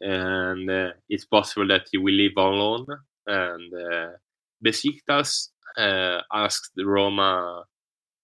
and 0.00 0.70
uh, 0.70 0.90
it's 1.08 1.24
possible 1.24 1.68
that 1.68 1.86
he 1.90 1.98
will 1.98 2.14
leave 2.14 2.36
alone. 2.36 2.86
And 3.26 3.74
uh, 3.74 4.08
Besiktas 4.64 5.48
uh, 5.76 6.20
asked 6.32 6.72
Roma 6.78 7.64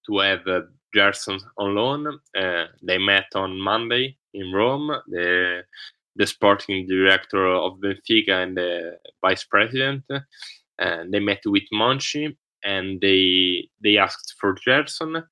to 0.07 0.19
have 0.19 0.47
uh, 0.47 0.63
Gerson 0.95 1.39
on 1.59 1.75
loan. 1.75 2.19
Uh, 2.37 2.65
they 2.83 2.99
met 2.99 3.27
on 3.35 3.59
Monday 3.61 4.17
in 4.35 4.53
Rome. 4.53 4.91
The 5.09 5.65
the 6.17 6.27
sporting 6.27 6.87
director 6.87 7.47
of 7.47 7.81
Benfica 7.81 8.43
and 8.43 8.57
the 8.57 8.99
vice 9.23 9.45
president. 9.45 10.05
And 10.79 11.13
they 11.13 11.21
met 11.21 11.41
with 11.47 11.63
Monchi 11.73 12.37
and 12.65 13.01
they 13.01 13.69
they 13.83 13.97
asked 13.99 14.35
for 14.39 14.57
Gerson. 14.65 15.25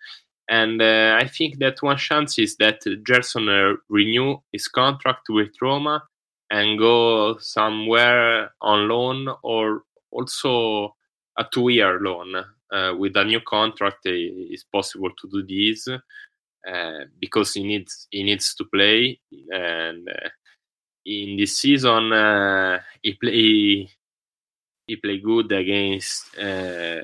And 0.48 0.82
uh, 0.82 1.18
I 1.20 1.28
think 1.28 1.58
that 1.58 1.80
one 1.80 1.96
chance 1.96 2.38
is 2.38 2.56
that 2.56 2.80
Gerson 3.04 3.48
uh, 3.48 3.74
renew 3.88 4.38
his 4.52 4.66
contract 4.68 5.28
with 5.28 5.50
Roma 5.62 6.02
and 6.50 6.78
go 6.78 7.38
somewhere 7.38 8.50
on 8.60 8.88
loan 8.88 9.28
or 9.44 9.82
also 10.10 10.94
a 11.38 11.46
two-year 11.52 12.00
loan 12.00 12.34
uh, 12.72 12.94
with 12.98 13.16
a 13.16 13.24
new 13.24 13.40
contract. 13.40 14.00
It's 14.04 14.64
possible 14.64 15.10
to 15.10 15.28
do 15.30 15.46
this 15.46 15.88
uh, 15.88 17.04
because 17.18 17.54
he 17.54 17.62
needs 17.62 18.06
he 18.10 18.22
needs 18.22 18.54
to 18.54 18.64
play 18.64 19.18
and 19.50 20.08
uh, 20.08 20.28
in 21.06 21.36
this 21.36 21.58
season 21.58 22.12
uh, 22.12 22.78
he 23.02 23.14
play 23.14 23.88
he 24.86 24.96
played 24.96 25.22
good 25.22 25.52
against 25.52 26.36
uh, 26.36 27.00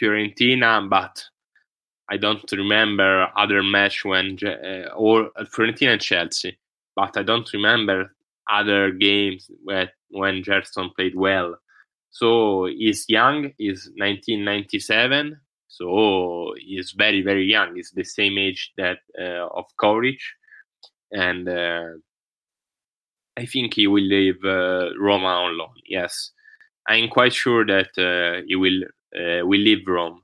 Fiorentina, 0.00 0.88
but 0.88 1.22
I 2.08 2.16
don't 2.16 2.50
remember 2.52 3.28
other 3.36 3.62
match 3.62 4.04
when 4.04 4.38
uh, 4.44 4.88
or 4.94 5.30
Fiorentina 5.54 5.92
and 5.92 6.00
Chelsea, 6.00 6.58
but 6.94 7.16
I 7.16 7.22
don't 7.22 7.52
remember 7.52 8.14
other 8.50 8.92
games 8.92 9.50
where 9.62 9.92
when 10.08 10.42
Gerson 10.42 10.90
played 10.96 11.14
well. 11.14 11.56
So 12.10 12.66
he's 12.66 13.04
young, 13.08 13.52
he's 13.58 13.90
1997, 13.96 15.38
so 15.68 16.54
he's 16.58 16.94
very 16.96 17.22
very 17.22 17.44
young. 17.44 17.74
He's 17.76 17.92
the 17.94 18.04
same 18.04 18.38
age 18.38 18.72
that 18.76 18.98
uh, 19.18 19.46
of 19.54 19.66
Coric, 19.80 20.18
and 21.12 21.48
uh, 21.48 21.88
I 23.36 23.44
think 23.44 23.74
he 23.74 23.86
will 23.86 24.02
leave 24.04 24.42
uh, 24.44 24.90
Roma 24.98 25.26
on 25.44 25.58
loan. 25.58 25.74
Yes, 25.86 26.32
I'm 26.88 27.08
quite 27.08 27.34
sure 27.34 27.66
that 27.66 27.90
uh, 27.98 28.42
he 28.46 28.56
will 28.56 28.82
uh, 29.14 29.44
will 29.46 29.60
leave 29.60 29.86
Rome. 29.86 30.22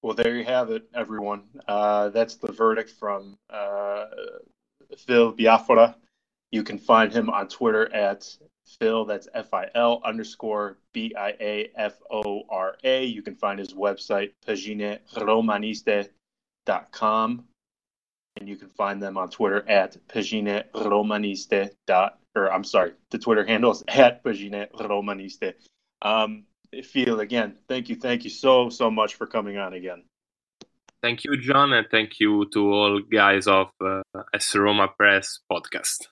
Well, 0.00 0.14
there 0.14 0.36
you 0.36 0.44
have 0.44 0.70
it, 0.70 0.84
everyone. 0.94 1.42
Uh, 1.66 2.08
that's 2.10 2.36
the 2.36 2.52
verdict 2.52 2.90
from 2.90 3.36
Phil 4.96 5.34
Biafora. 5.34 5.96
You 6.50 6.62
can 6.62 6.78
find 6.78 7.12
him 7.12 7.28
on 7.28 7.48
Twitter 7.48 7.92
at 7.92 8.24
Phil, 8.78 9.04
that's 9.04 9.26
F 9.34 9.52
I 9.54 9.68
L 9.74 10.00
underscore 10.04 10.78
B 10.92 11.12
I 11.18 11.34
A 11.40 11.72
F 11.76 11.98
O 12.10 12.42
R 12.50 12.76
A. 12.84 13.04
You 13.04 13.22
can 13.22 13.34
find 13.34 13.58
his 13.58 13.74
website, 13.74 14.32
pagineromaniste.com 14.46 17.44
and 18.38 18.48
you 18.48 18.56
can 18.56 18.68
find 18.68 19.02
them 19.02 19.16
on 19.16 19.30
Twitter 19.30 19.68
at 19.68 19.96
Pagine 20.08 20.64
Romaniste. 20.72 21.70
Dot, 21.86 22.18
or 22.34 22.52
I'm 22.52 22.64
sorry, 22.64 22.92
the 23.10 23.18
Twitter 23.18 23.44
handle 23.44 23.72
is 23.72 23.82
at 23.88 24.24
Pagine 24.24 24.68
Romaniste. 24.74 25.54
Um, 26.02 26.44
Phil, 26.84 27.20
again, 27.20 27.56
thank 27.68 27.88
you, 27.88 27.96
thank 27.96 28.24
you 28.24 28.30
so 28.30 28.68
so 28.68 28.90
much 28.90 29.14
for 29.14 29.26
coming 29.26 29.58
on 29.58 29.72
again. 29.72 30.04
Thank 31.02 31.24
you, 31.24 31.36
John, 31.36 31.72
and 31.72 31.86
thank 31.90 32.18
you 32.18 32.46
to 32.52 32.72
all 32.72 33.00
guys 33.00 33.46
of 33.46 33.68
uh, 33.80 34.02
S 34.34 34.54
Roma 34.54 34.88
Press 34.88 35.40
podcast. 35.50 36.08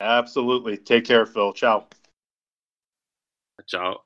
Absolutely. 0.00 0.76
Take 0.76 1.04
care, 1.06 1.24
Phil. 1.26 1.52
Ciao. 1.54 1.86
Ciao. 3.66 4.04